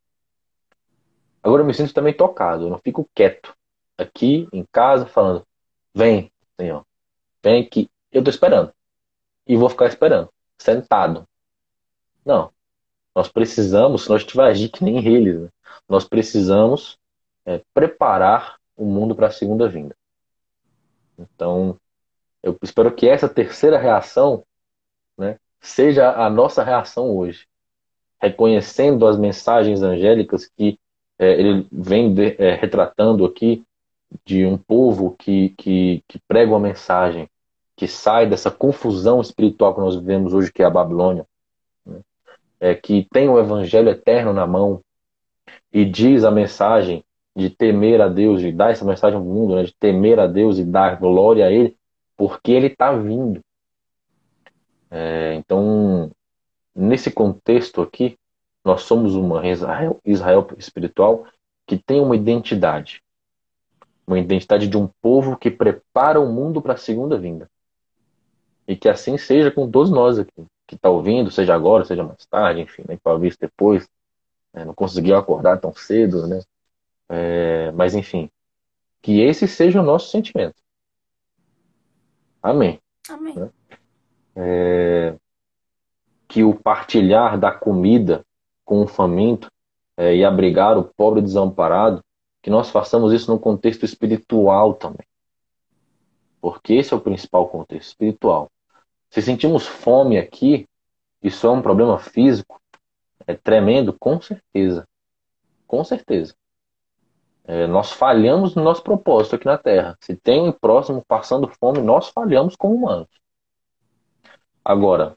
Agora 1.43 1.63
eu 1.63 1.67
me 1.67 1.75
sinto 1.75 1.93
também 1.93 2.15
tocado, 2.15 2.67
eu 2.67 2.71
não 2.71 2.79
fico 2.79 3.09
quieto 3.13 3.53
aqui 3.97 4.47
em 4.53 4.65
casa 4.71 5.07
falando: 5.07 5.45
vem, 5.93 6.31
Senhor, 6.61 6.85
vem 7.43 7.69
que 7.69 7.91
eu 8.13 8.21
estou 8.21 8.31
esperando 8.31 8.73
e 9.47 9.57
vou 9.57 9.69
ficar 9.69 9.87
esperando, 9.87 10.29
sentado. 10.59 11.27
Não, 12.25 12.51
nós 13.15 13.29
precisamos, 13.29 14.05
se 14.05 14.11
nós 14.11 14.25
tivermos 14.25 14.53
agir 14.53 14.69
que 14.69 14.85
nem 14.85 15.05
eles, 15.07 15.41
né? 15.41 15.49
nós 15.89 16.05
precisamos 16.05 16.99
é, 17.45 17.61
preparar 17.73 18.59
o 18.77 18.85
mundo 18.85 19.15
para 19.15 19.29
a 19.29 19.31
segunda 19.31 19.69
vinda. 19.69 19.97
Então, 21.19 21.79
eu 22.43 22.57
espero 22.63 22.95
que 22.95 23.09
essa 23.09 23.29
terceira 23.29 23.79
reação 23.79 24.45
né, 25.17 25.39
seja 25.61 26.13
a 26.13 26.31
nossa 26.31 26.63
reação 26.63 27.17
hoje, 27.17 27.47
reconhecendo 28.21 29.07
as 29.07 29.19
mensagens 29.19 29.83
angélicas 29.83 30.47
que 30.47 30.79
é, 31.19 31.33
ele 31.33 31.67
vem 31.73 32.15
de, 32.15 32.37
é, 32.39 32.55
retratando 32.55 33.25
aqui 33.25 33.65
de 34.25 34.47
um 34.47 34.57
povo 34.57 35.17
que, 35.19 35.51
que, 35.59 36.05
que 36.07 36.21
prega 36.29 36.53
uma 36.53 36.61
mensagem, 36.61 37.29
que 37.79 37.87
sai 37.87 38.29
dessa 38.29 38.51
confusão 38.51 39.21
espiritual 39.21 39.73
que 39.73 39.81
nós 39.81 39.95
vivemos 39.95 40.35
hoje, 40.35 40.53
que 40.53 40.65
é 40.65 40.67
a 40.67 40.71
Babilônia, 40.71 41.25
né, 41.87 42.01
é, 42.59 42.75
que 42.75 43.07
tem 43.13 43.29
o 43.29 43.39
evangelho 43.39 43.89
eterno 43.89 44.33
na 44.33 44.49
mão 44.49 44.81
e 45.73 45.85
diz 45.85 46.25
a 46.25 46.31
mensagem 46.33 47.05
de 47.37 47.49
temer 47.49 48.01
a 48.01 48.09
Deus, 48.09 48.41
de 48.41 48.51
dar 48.51 48.73
essa 48.73 48.85
mensagem 48.85 49.17
ao 49.17 49.25
mundo, 49.25 49.55
né? 49.55 49.63
de 49.63 49.73
temer 49.73 50.19
a 50.19 50.27
Deus 50.27 50.59
e 50.59 50.65
dar 50.65 50.99
glória 50.99 51.47
a 51.47 51.53
Ele, 51.53 51.77
porque 52.17 52.51
Ele 52.51 52.67
está 52.67 52.93
vindo. 52.93 53.41
É, 54.91 55.35
então, 55.35 56.11
nesse 56.75 57.13
contexto 57.13 57.81
aqui, 57.81 58.19
nós 58.65 58.83
somos 58.83 59.15
uma 59.15 59.47
Israel, 59.47 60.01
Israel 60.05 60.49
espiritual 60.59 61.27
que 61.65 61.77
tem 61.79 62.01
uma 62.01 62.17
identidade. 62.17 63.01
Uma 64.05 64.19
identidade 64.19 64.67
de 64.67 64.77
um 64.77 64.89
povo 65.01 65.37
que 65.37 65.49
prepara 65.49 66.19
o 66.21 66.27
mundo 66.27 66.61
para 66.61 66.73
a 66.73 66.77
segunda 66.77 67.17
vinda. 67.17 67.49
E 68.69 68.77
que 68.77 68.87
assim 68.87 69.17
seja 69.17 69.51
com 69.51 69.69
todos 69.69 69.91
nós 69.91 70.19
aqui, 70.19 70.47
que 70.67 70.75
está 70.75 70.91
ouvindo, 70.91 71.31
seja 71.31 71.55
agora, 71.55 71.87
seja 71.87 72.05
mais 72.05 72.27
tarde, 72.27 72.61
enfim, 72.61 72.85
né, 72.87 72.99
talvez 73.03 73.35
depois. 73.35 73.89
É, 74.53 74.65
não 74.65 74.75
conseguiu 74.75 75.17
acordar 75.17 75.59
tão 75.59 75.75
cedo, 75.75 76.27
né? 76.27 76.41
É, 77.09 77.73
mas 77.73 77.95
enfim, 77.95 78.31
que 79.01 79.21
esse 79.21 79.49
seja 79.49 79.81
o 79.81 79.85
nosso 79.85 80.11
sentimento. 80.11 80.57
Amém. 82.43 82.79
Amém. 83.09 83.35
Né? 83.35 83.51
É, 84.37 85.15
que 86.29 86.45
o 86.45 86.55
partilhar 86.55 87.39
da 87.39 87.51
comida 87.51 88.23
com 88.65 88.83
o 88.83 88.87
faminto 88.87 89.51
é, 89.97 90.15
e 90.15 90.25
abrigar 90.25 90.77
o 90.77 90.85
pobre 90.85 91.23
desamparado, 91.23 92.05
que 92.43 92.51
nós 92.51 92.71
façamos 92.71 93.13
isso 93.15 93.31
no 93.31 93.39
contexto 93.39 93.85
espiritual 93.85 94.75
também. 94.75 95.07
Porque 96.41 96.75
esse 96.75 96.93
é 96.93 96.97
o 96.97 97.01
principal 97.01 97.49
contexto 97.49 97.89
espiritual. 97.89 98.51
Se 99.11 99.23
sentimos 99.23 99.67
fome 99.67 100.19
aqui, 100.19 100.69
isso 101.23 101.47
é 101.47 101.51
um 101.51 101.63
problema 101.63 101.99
físico, 101.99 102.61
é 103.27 103.35
tremendo, 103.35 103.93
com 103.93 104.21
certeza. 104.21 104.87
Com 105.67 105.85
certeza. 105.85 106.35
É, 107.45 107.67
nós 107.67 107.93
falhamos 107.93 108.55
no 108.55 108.63
nosso 108.63 108.83
propósito 108.83 109.37
aqui 109.37 109.47
na 109.47 109.57
Terra. 109.57 109.97
Se 110.01 110.15
tem 110.15 110.43
um 110.43 110.53
próximo 110.53 111.03
passando 111.07 111.49
fome, 111.49 111.81
nós 111.81 112.09
falhamos 112.09 112.55
como 112.55 112.75
humanos. 112.75 113.09
Agora, 114.65 115.17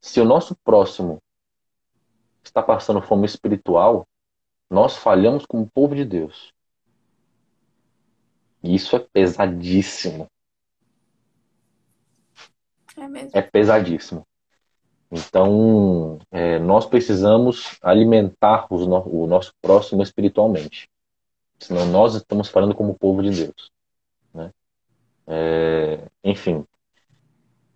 se 0.00 0.20
o 0.20 0.24
nosso 0.24 0.56
próximo 0.64 1.22
está 2.42 2.60
passando 2.60 3.00
fome 3.00 3.26
espiritual, 3.26 4.06
nós 4.68 4.96
falhamos 4.96 5.46
como 5.46 5.70
povo 5.70 5.94
de 5.94 6.04
Deus. 6.04 6.52
E 8.62 8.74
isso 8.74 8.96
é 8.96 8.98
pesadíssimo. 8.98 10.26
É 12.96 13.08
mesmo. 13.08 13.30
É 13.32 13.42
pesadíssimo. 13.42 14.26
Então, 15.10 16.18
é, 16.30 16.58
nós 16.58 16.86
precisamos 16.86 17.76
alimentar 17.82 18.66
no, 18.70 19.02
o 19.06 19.26
nosso 19.26 19.52
próximo 19.60 20.02
espiritualmente. 20.02 20.88
Senão 21.58 21.86
nós 21.86 22.14
estamos 22.14 22.48
falando 22.48 22.74
como 22.74 22.98
povo 22.98 23.22
de 23.22 23.30
Deus. 23.30 23.70
Né? 24.32 24.50
É, 25.26 26.00
enfim, 26.24 26.64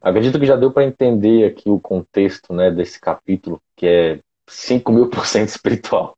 acredito 0.00 0.40
que 0.40 0.46
já 0.46 0.56
deu 0.56 0.72
para 0.72 0.84
entender 0.84 1.44
aqui 1.44 1.68
o 1.68 1.78
contexto 1.78 2.54
né, 2.54 2.70
desse 2.70 2.98
capítulo, 2.98 3.60
que 3.76 3.86
é 3.86 4.20
5 4.48 4.90
mil 4.90 5.10
por 5.10 5.26
cento 5.26 5.48
espiritual. 5.50 6.16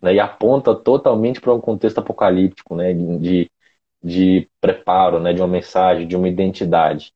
Né, 0.00 0.14
e 0.14 0.20
aponta 0.20 0.74
totalmente 0.74 1.40
para 1.40 1.54
um 1.54 1.60
contexto 1.60 1.98
apocalíptico, 1.98 2.74
né, 2.74 2.92
de, 2.92 3.50
de 4.02 4.48
preparo, 4.60 5.20
né, 5.20 5.32
de 5.32 5.40
uma 5.40 5.48
mensagem, 5.48 6.08
de 6.08 6.16
uma 6.16 6.28
identidade. 6.28 7.12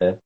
Né? 0.00 0.18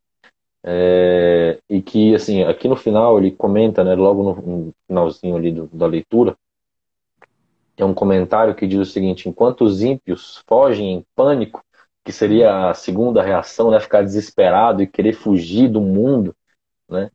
É, 0.65 1.61
e 1.69 1.81
que, 1.81 2.15
assim, 2.15 2.43
aqui 2.43 2.69
no 2.69 2.77
final 2.77 3.19
ele 3.19 3.31
comenta, 3.31 3.85
né, 3.85 3.95
logo 3.95 4.23
no, 4.23 4.75
finalzinho 4.87 5.37
ali 5.37 5.53
do, 5.53 5.67
da 5.69 5.87
leitura, 5.87 6.37
é 7.77 7.85
um 7.85 7.95
comentário 7.95 8.55
que 8.55 8.67
diz 8.67 8.81
o 8.81 8.91
seguinte: 8.91 9.29
enquanto 9.29 9.65
os 9.65 9.83
ímpios 9.83 10.43
fogem 10.47 10.95
em 10.95 11.07
pânico, 11.15 11.63
que 12.05 12.13
seria 12.13 12.71
a 12.71 12.75
segunda 12.75 13.23
reação, 13.23 13.71
né, 13.71 13.81
ficar 13.81 14.03
desesperado 14.03 14.83
e 14.83 14.87
querer 14.87 15.13
fugir 15.13 15.69
do 15.69 15.81
mundo, 15.81 16.35
né, 16.89 17.11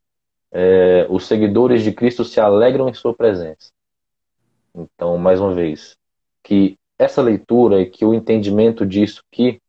é, 0.52 1.08
os 1.10 1.26
seguidores 1.26 1.84
de 1.84 1.92
Cristo 1.92 2.24
se 2.24 2.40
alegram 2.40 2.90
em 2.90 2.94
sua 2.94 3.14
presença. 3.14 3.72
Então, 4.74 5.18
mais 5.18 5.40
uma 5.40 5.54
vez, 5.54 5.98
que 6.44 6.78
essa 6.98 7.22
leitura 7.22 7.82
e 7.82 7.90
que 7.90 8.06
o 8.06 8.14
entendimento 8.14 8.86
disso 8.86 9.24
que 9.32 9.60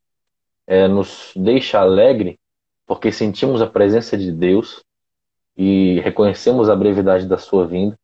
é, 0.67 0.87
nos 0.87 1.33
deixa 1.35 1.81
alegre, 1.81 2.39
porque 2.87 3.13
sentimos 3.13 3.63
a 3.63 3.67
presença 3.67 4.17
de 4.17 4.31
Deus 4.33 4.83
e 5.57 6.01
reconhecemos 6.01 6.69
a 6.69 6.77
brevidade 6.77 7.27
da 7.27 7.39
sua 7.39 7.67
vinda, 7.67 7.99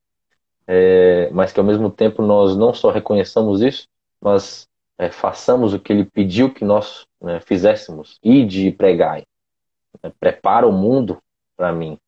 é, 0.66 1.30
mas 1.30 1.52
que 1.52 1.60
ao 1.60 1.66
mesmo 1.66 1.90
tempo 1.90 2.22
nós 2.22 2.56
não 2.56 2.74
só 2.74 2.90
reconheçamos 2.90 3.62
isso, 3.62 3.88
mas 4.20 4.68
é, 4.98 5.10
façamos 5.10 5.72
o 5.72 5.78
que 5.78 5.92
ele 5.92 6.04
pediu 6.04 6.52
que 6.52 6.64
nós 6.64 7.06
né, 7.20 7.40
fizéssemos, 7.40 8.18
e 8.22 8.44
de 8.44 8.70
pregar. 8.72 9.22
Né, 10.02 10.12
prepara 10.20 10.66
o 10.66 10.72
mundo 10.72 11.18
para 11.56 11.72
mim. 11.72 11.98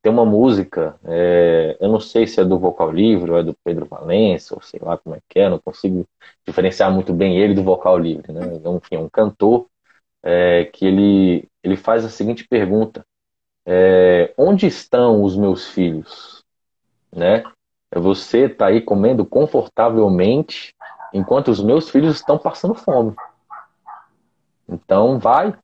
Tem 0.00 0.12
uma 0.12 0.24
música, 0.24 0.98
é, 1.04 1.76
eu 1.80 1.88
não 1.88 2.00
sei 2.00 2.26
se 2.26 2.40
é 2.40 2.44
do 2.44 2.58
Vocal 2.58 2.90
Livre 2.90 3.30
ou 3.30 3.38
é 3.38 3.42
do 3.42 3.54
Pedro 3.64 3.86
Valença, 3.86 4.54
ou 4.54 4.62
sei 4.62 4.80
lá 4.82 4.96
como 4.96 5.16
é 5.16 5.20
que 5.28 5.40
é, 5.40 5.48
não 5.48 5.58
consigo 5.58 6.06
diferenciar 6.46 6.90
muito 6.92 7.12
bem 7.12 7.36
ele 7.38 7.54
do 7.54 7.62
Vocal 7.62 7.98
Livre. 7.98 8.32
Né? 8.32 8.40
Enfim, 8.64 8.96
é 8.96 8.98
um 8.98 9.08
cantor 9.08 9.66
é, 10.22 10.64
que 10.64 10.86
ele, 10.86 11.48
ele 11.62 11.76
faz 11.76 12.04
a 12.04 12.08
seguinte 12.08 12.46
pergunta: 12.46 13.04
é, 13.66 14.32
Onde 14.36 14.66
estão 14.66 15.22
os 15.22 15.36
meus 15.36 15.68
filhos? 15.68 16.44
Né? 17.14 17.42
Você 17.94 18.46
está 18.46 18.66
aí 18.66 18.80
comendo 18.80 19.24
confortavelmente 19.24 20.74
enquanto 21.12 21.48
os 21.48 21.62
meus 21.62 21.88
filhos 21.88 22.16
estão 22.16 22.38
passando 22.38 22.74
fome. 22.74 23.14
Então, 24.68 25.18
vai, 25.18 25.56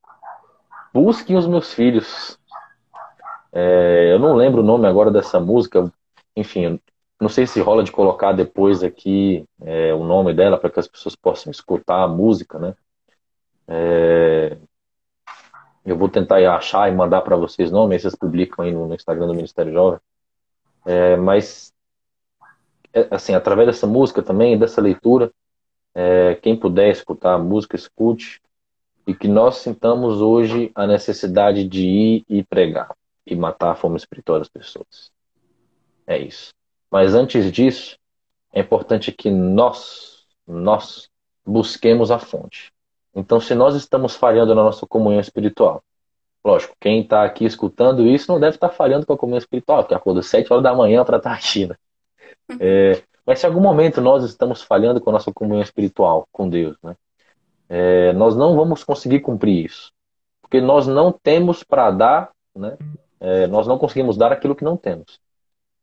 busquem 0.93 1.37
os 1.37 1.47
meus 1.47 1.75
filhos. 1.75 2.38
É, 3.53 4.12
eu 4.12 4.19
não 4.19 4.35
lembro 4.35 4.62
o 4.62 4.64
nome 4.64 4.87
agora 4.87 5.11
dessa 5.11 5.38
música. 5.38 5.93
Enfim, 6.35 6.81
não 7.21 7.29
sei 7.29 7.47
se 7.47 7.61
rola 7.61 7.85
de 7.85 7.93
colocar 7.93 8.33
depois 8.33 8.83
aqui 8.83 9.45
é, 9.61 9.93
o 9.95 10.05
nome 10.05 10.33
dela 10.33 10.59
para 10.59 10.71
que 10.71 10.81
as 10.81 10.88
pessoas 10.88 11.14
possam 11.14 11.51
escutar 11.51 12.03
a 12.03 12.09
música, 12.09 12.59
né? 12.59 12.75
É, 13.66 14.57
eu 15.85 15.96
vou 15.96 16.09
tentar 16.09 16.37
achar 16.55 16.90
e 16.90 16.94
mandar 16.94 17.20
para 17.22 17.37
vocês 17.37 17.70
o 17.70 17.74
nome, 17.74 17.98
vocês 17.98 18.14
publicam 18.14 18.64
aí 18.64 18.72
no 18.72 18.94
Instagram 18.94 19.27
do 19.27 19.35
Ministério 19.35 19.72
Jovem. 19.72 20.00
É, 20.87 21.16
mas, 21.16 21.72
é, 22.92 23.07
assim, 23.11 23.35
através 23.35 23.66
dessa 23.66 23.87
música 23.87 24.22
também, 24.22 24.59
dessa 24.59 24.81
leitura, 24.81 25.33
é, 25.94 26.35
quem 26.37 26.57
puder 26.57 26.90
escutar 26.90 27.35
a 27.35 27.38
música, 27.38 27.77
escute, 27.77 28.40
e 29.07 29.14
que 29.14 29.29
nós 29.29 29.59
sintamos 29.59 30.20
hoje 30.20 30.72
a 30.74 30.87
necessidade 30.87 31.68
de 31.68 31.87
ir 31.87 32.24
e 32.29 32.42
pregar 32.42 32.96
e 33.27 33.37
matar 33.37 33.72
a 33.72 33.74
fome 33.74 33.96
espiritual 33.96 34.38
das 34.38 34.48
pessoas. 34.48 35.12
É 36.07 36.18
isso. 36.18 36.53
Mas 36.90 37.14
antes 37.14 37.50
disso, 37.53 37.98
é 38.53 38.61
importante 38.61 39.12
que 39.12 39.31
nós, 39.31 40.24
nós 40.46 41.11
busquemos 41.44 42.11
a 42.11 42.18
fonte. 42.18 42.72
Então, 43.14 43.40
se 43.40 43.55
nós 43.55 43.74
estamos 43.74 44.14
falhando 44.16 44.55
na 44.55 44.62
nossa 44.62 44.87
comunhão 44.87 45.20
espiritual, 45.20 45.83
lógico, 46.44 46.74
quem 46.81 47.03
está 47.03 47.24
aqui 47.24 47.44
escutando 47.44 48.07
isso 48.07 48.31
não 48.31 48.40
deve 48.40 48.57
estar 48.57 48.68
tá 48.68 48.74
falhando 48.74 49.07
com 49.07 49.12
a 49.12 49.18
comunhão 49.18 49.38
espiritual, 49.38 49.83
porque 49.83 49.94
acordou 49.94 50.22
sete 50.22 50.53
horas 50.53 50.62
da 50.62 50.74
manhã 50.74 51.05
para 51.05 51.18
estar 51.18 51.31
tá 51.31 51.37
aqui, 51.37 51.66
né? 51.66 51.77
É, 52.61 53.03
mas 53.24 53.38
se 53.38 53.46
em 53.46 53.48
algum 53.48 53.61
momento 53.61 54.03
nós 54.03 54.22
estamos 54.22 54.61
falhando 54.61 55.00
com 55.00 55.09
a 55.09 55.14
nossa 55.14 55.33
comunhão 55.33 55.62
espiritual 55.62 56.29
com 56.31 56.46
Deus, 56.46 56.77
né? 56.83 56.94
É, 57.70 58.12
nós 58.12 58.37
não 58.37 58.55
vamos 58.55 58.85
conseguir 58.85 59.20
cumprir 59.20 59.64
isso. 59.64 59.90
Porque 60.42 60.61
nós 60.61 60.87
não 60.87 61.11
temos 61.11 61.62
para 61.64 61.90
dar 61.90 62.35
né, 62.55 62.77
é, 63.20 63.46
nós 63.46 63.66
não 63.66 63.79
conseguimos 63.79 64.16
dar 64.16 64.33
aquilo 64.33 64.55
que 64.55 64.64
não 64.64 64.77
temos. 64.77 65.20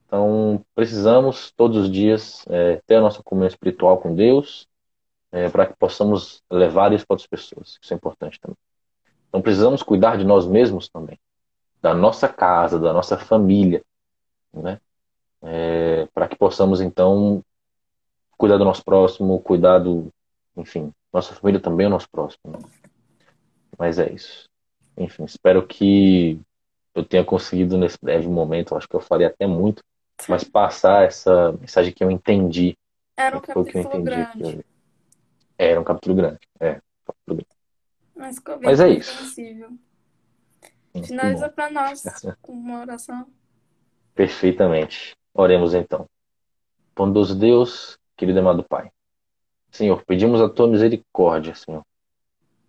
Então, 0.05 0.63
precisamos 0.75 1.51
todos 1.51 1.77
os 1.77 1.91
dias 1.91 2.45
é, 2.49 2.81
ter 2.85 2.95
a 2.95 3.01
nossa 3.01 3.23
comunhão 3.23 3.47
espiritual 3.47 3.97
com 3.97 4.13
Deus, 4.13 4.67
é, 5.31 5.49
para 5.49 5.65
que 5.67 5.75
possamos 5.75 6.43
levar 6.51 6.91
isso 6.93 7.05
para 7.07 7.15
outras 7.15 7.27
pessoas. 7.27 7.79
Isso 7.81 7.93
é 7.93 7.95
importante 7.95 8.39
também. 8.39 8.57
Então, 9.29 9.41
precisamos 9.41 9.81
cuidar 9.81 10.17
de 10.17 10.25
nós 10.25 10.45
mesmos 10.45 10.89
também, 10.89 11.17
da 11.81 11.93
nossa 11.93 12.27
casa, 12.27 12.77
da 12.77 12.91
nossa 12.91 13.17
família, 13.17 13.81
né? 14.53 14.79
É, 15.41 16.07
para 16.13 16.27
que 16.27 16.35
possamos, 16.35 16.81
então, 16.81 17.43
cuidar 18.37 18.57
do 18.57 18.65
nosso 18.65 18.83
próximo, 18.83 19.39
cuidar 19.39 19.79
do. 19.79 20.09
Enfim, 20.57 20.91
nossa 21.13 21.33
família 21.33 21.59
também 21.59 21.85
é 21.85 21.87
o 21.87 21.91
nosso 21.91 22.09
próximo. 22.09 22.51
Né? 22.51 22.59
Mas 23.77 23.97
é 23.97 24.11
isso. 24.11 24.49
Enfim, 24.97 25.23
espero 25.23 25.65
que 25.65 26.39
eu 26.93 27.03
tenha 27.03 27.23
conseguido 27.23 27.77
nesse 27.77 27.97
breve 28.01 28.27
momento, 28.27 28.75
acho 28.75 28.87
que 28.87 28.95
eu 28.95 28.99
falei 28.99 29.25
até 29.25 29.47
muito, 29.47 29.81
mas 30.27 30.43
passar 30.43 31.05
essa 31.05 31.53
mensagem 31.53 31.93
que 31.93 32.03
eu 32.03 32.11
entendi. 32.11 32.77
Era 33.15 33.37
um 33.37 33.41
capítulo 33.41 33.69
entendi 33.69 34.03
grande. 34.03 34.43
Eu... 34.43 34.70
Era 35.63 35.80
um 35.80 35.84
capítulo 35.84 36.15
grande, 36.15 36.39
é. 36.60 36.71
Um 36.71 37.06
capítulo 37.06 37.38
grande. 37.38 37.47
Mas, 38.15 38.41
mas 38.62 38.80
é 38.80 38.89
isso. 38.89 39.36
Finaliza 41.06 41.50
para 41.50 41.69
nós 41.69 42.04
com 42.41 42.54
uma 42.54 42.82
oração. 42.82 43.28
Perfeitamente. 44.15 45.15
Oremos 45.34 45.74
então. 45.74 46.08
Bondoso 46.95 47.36
Deus, 47.36 47.97
querido 48.17 48.39
e 48.39 48.41
amado 48.41 48.63
Pai. 48.63 48.91
Senhor, 49.71 50.04
pedimos 50.06 50.41
a 50.41 50.50
tua 50.50 50.67
misericórdia, 50.67 51.56
Senhor. 51.56 51.86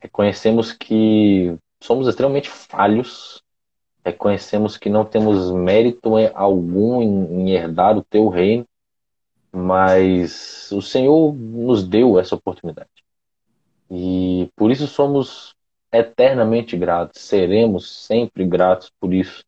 Reconhecemos 0.01 0.73
que 0.73 1.57
somos 1.81 2.07
extremamente 2.07 2.49
falhos 2.49 3.43
reconhecemos 4.05 4.77
que 4.77 4.91
não 4.91 5.05
temos 5.05 5.51
mérito 5.53 6.17
algum 6.35 7.03
em, 7.03 7.51
herdar 7.51 7.97
o 7.97 8.05
teu 8.05 8.29
reino, 8.29 8.67
mas 9.53 10.71
o 10.73 10.81
Senhor 10.81 11.35
nos 11.35 11.87
deu 11.87 12.19
essa 12.19 12.35
oportunidade. 12.35 12.89
E 13.91 14.51
por 14.57 14.71
isso 14.71 14.87
somos 14.87 15.55
eternamente 15.93 16.77
gratos, 16.77 17.21
seremos 17.21 18.07
sempre 18.07 18.47
gratos 18.47 18.91
por 18.99 19.13
isso. 19.13 19.45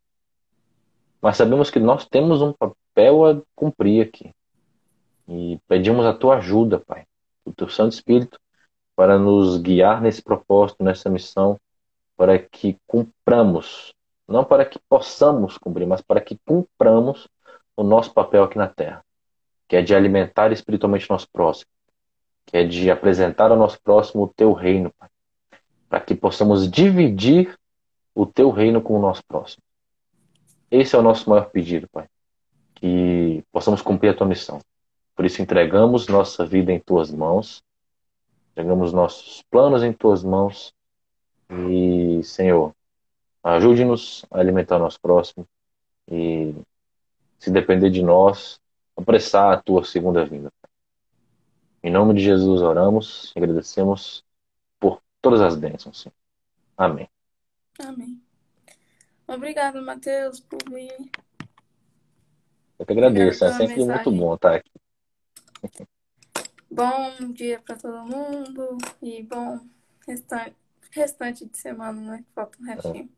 Mas 1.21 1.37
sabemos 1.37 1.71
que 1.71 1.81
nós 1.81 2.07
temos 2.07 2.43
um 2.43 2.53
papel 2.53 3.25
a 3.25 3.41
cumprir 3.55 4.07
aqui. 4.07 4.31
E 5.27 5.59
pedimos 5.67 6.05
a 6.05 6.13
tua 6.13 6.37
ajuda, 6.37 6.79
Pai, 6.79 7.07
o 7.45 7.53
teu 7.53 7.69
Santo 7.69 7.93
Espírito, 7.93 8.39
para 8.95 9.19
nos 9.19 9.57
guiar 9.57 10.03
nesse 10.03 10.23
propósito, 10.23 10.85
nessa 10.85 11.09
missão, 11.09 11.59
para 12.15 12.39
que 12.39 12.77
cumpramos 12.87 13.95
não 14.27 14.45
para 14.45 14.65
que 14.65 14.79
possamos 14.89 15.59
cumprir, 15.59 15.87
mas 15.87 16.01
para 16.01 16.21
que 16.21 16.39
cumpramos 16.47 17.29
o 17.77 17.83
nosso 17.83 18.13
papel 18.13 18.45
aqui 18.45 18.57
na 18.57 18.69
Terra, 18.69 19.04
que 19.75 19.79
é 19.79 19.83
de 19.83 19.93
alimentar 19.93 20.53
espiritualmente 20.53 21.11
nosso 21.11 21.29
próximo, 21.29 21.69
que 22.47 22.57
é 22.57 22.63
de 22.63 22.93
apresentar 22.93 23.51
ao 23.51 23.57
nosso 23.57 23.83
próximo 23.83 24.23
o 24.23 24.29
teu 24.29 24.53
reino, 24.53 24.93
Pai, 24.97 25.09
para 25.89 25.99
que 25.99 26.15
possamos 26.15 26.71
dividir 26.71 27.59
o 28.15 28.25
teu 28.25 28.51
reino 28.51 28.81
com 28.81 28.97
o 28.97 29.01
nosso 29.01 29.25
próximo. 29.27 29.65
Esse 30.71 30.95
é 30.95 30.99
o 31.01 31.03
nosso 31.03 31.29
maior 31.29 31.51
pedido, 31.51 31.89
Pai, 31.89 32.07
que 32.77 33.43
possamos 33.51 33.83
cumprir 33.83 34.11
a 34.11 34.15
tua 34.15 34.29
missão. 34.29 34.61
Por 35.17 35.25
isso 35.25 35.43
entregamos 35.43 36.07
nossa 36.07 36.47
vida 36.47 36.71
em 36.71 36.79
tuas 36.79 37.11
mãos, 37.11 37.61
entregamos 38.53 38.93
nossos 38.93 39.43
planos 39.51 39.83
em 39.83 39.93
tuas 39.93 40.23
mãos 40.23 40.73
e, 41.51 42.23
Senhor, 42.23 42.73
Ajude-nos 43.43 44.25
a 44.31 44.39
alimentar 44.39 44.77
o 44.77 44.79
nosso 44.79 45.01
próximo 45.01 45.45
e, 46.09 46.55
se 47.39 47.51
depender 47.51 47.91
de 47.91 48.03
nós, 48.03 48.59
apressar 48.97 49.53
a 49.53 49.61
tua 49.61 49.85
segunda 49.85 50.25
vinda. 50.25 50.53
Em 51.83 51.91
nome 51.91 52.15
de 52.15 52.21
Jesus 52.21 52.63
oramos 52.63 53.33
e 53.35 53.39
agradecemos 53.39 54.25
por 54.81 55.03
todas 55.21 55.41
as 55.41 55.57
bênçãos. 55.57 56.09
Amém. 56.77 57.09
Amém. 57.79 58.21
Obrigado, 59.27 59.83
Mateus, 59.83 60.41
por 60.41 60.59
vir. 60.69 61.11
Eu 62.79 62.87
que 62.87 62.93
agradeço, 62.93 63.45
é 63.45 63.53
sempre 63.53 63.77
mensagem. 63.77 63.87
muito 63.87 64.11
bom 64.13 64.35
estar 64.35 64.57
aqui. 64.57 64.71
Bom 66.71 67.33
dia 67.33 67.61
para 67.65 67.77
todo 67.77 68.05
mundo 68.05 68.79
e 69.01 69.23
bom 69.23 69.61
restante, 70.09 70.57
restante 70.91 71.47
de 71.47 71.57
semana, 71.57 72.01
né? 72.01 72.25
Falta 72.35 72.59
um 72.61 72.65
restinho. 72.65 73.09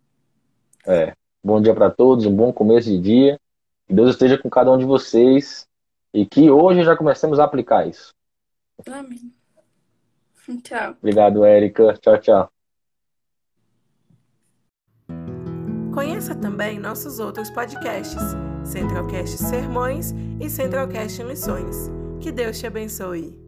É. 0.86 1.04
É. 1.04 1.16
Bom 1.42 1.62
dia 1.62 1.74
para 1.74 1.88
todos, 1.88 2.26
um 2.26 2.36
bom 2.36 2.52
começo 2.52 2.90
de 2.90 3.00
dia. 3.00 3.40
Que 3.86 3.94
Deus 3.94 4.10
esteja 4.10 4.36
com 4.36 4.50
cada 4.50 4.72
um 4.72 4.78
de 4.78 4.84
vocês 4.84 5.66
e 6.12 6.26
que 6.26 6.50
hoje 6.50 6.82
já 6.82 6.96
comecemos 6.96 7.38
a 7.38 7.44
aplicar 7.44 7.86
isso. 7.86 8.12
Amém. 8.90 9.32
Tchau. 10.62 10.96
Obrigado, 10.98 11.44
Érica. 11.44 11.94
Tchau, 12.00 12.18
tchau. 12.18 12.50
Conheça 15.92 16.34
também 16.34 16.78
nossos 16.78 17.18
outros 17.18 17.50
podcasts, 17.50 18.22
Centralcast 18.64 19.38
Sermões 19.38 20.12
e 20.38 20.50
Centralcast 20.50 21.24
Missões. 21.24 21.90
Que 22.20 22.30
Deus 22.30 22.58
te 22.58 22.66
abençoe. 22.66 23.45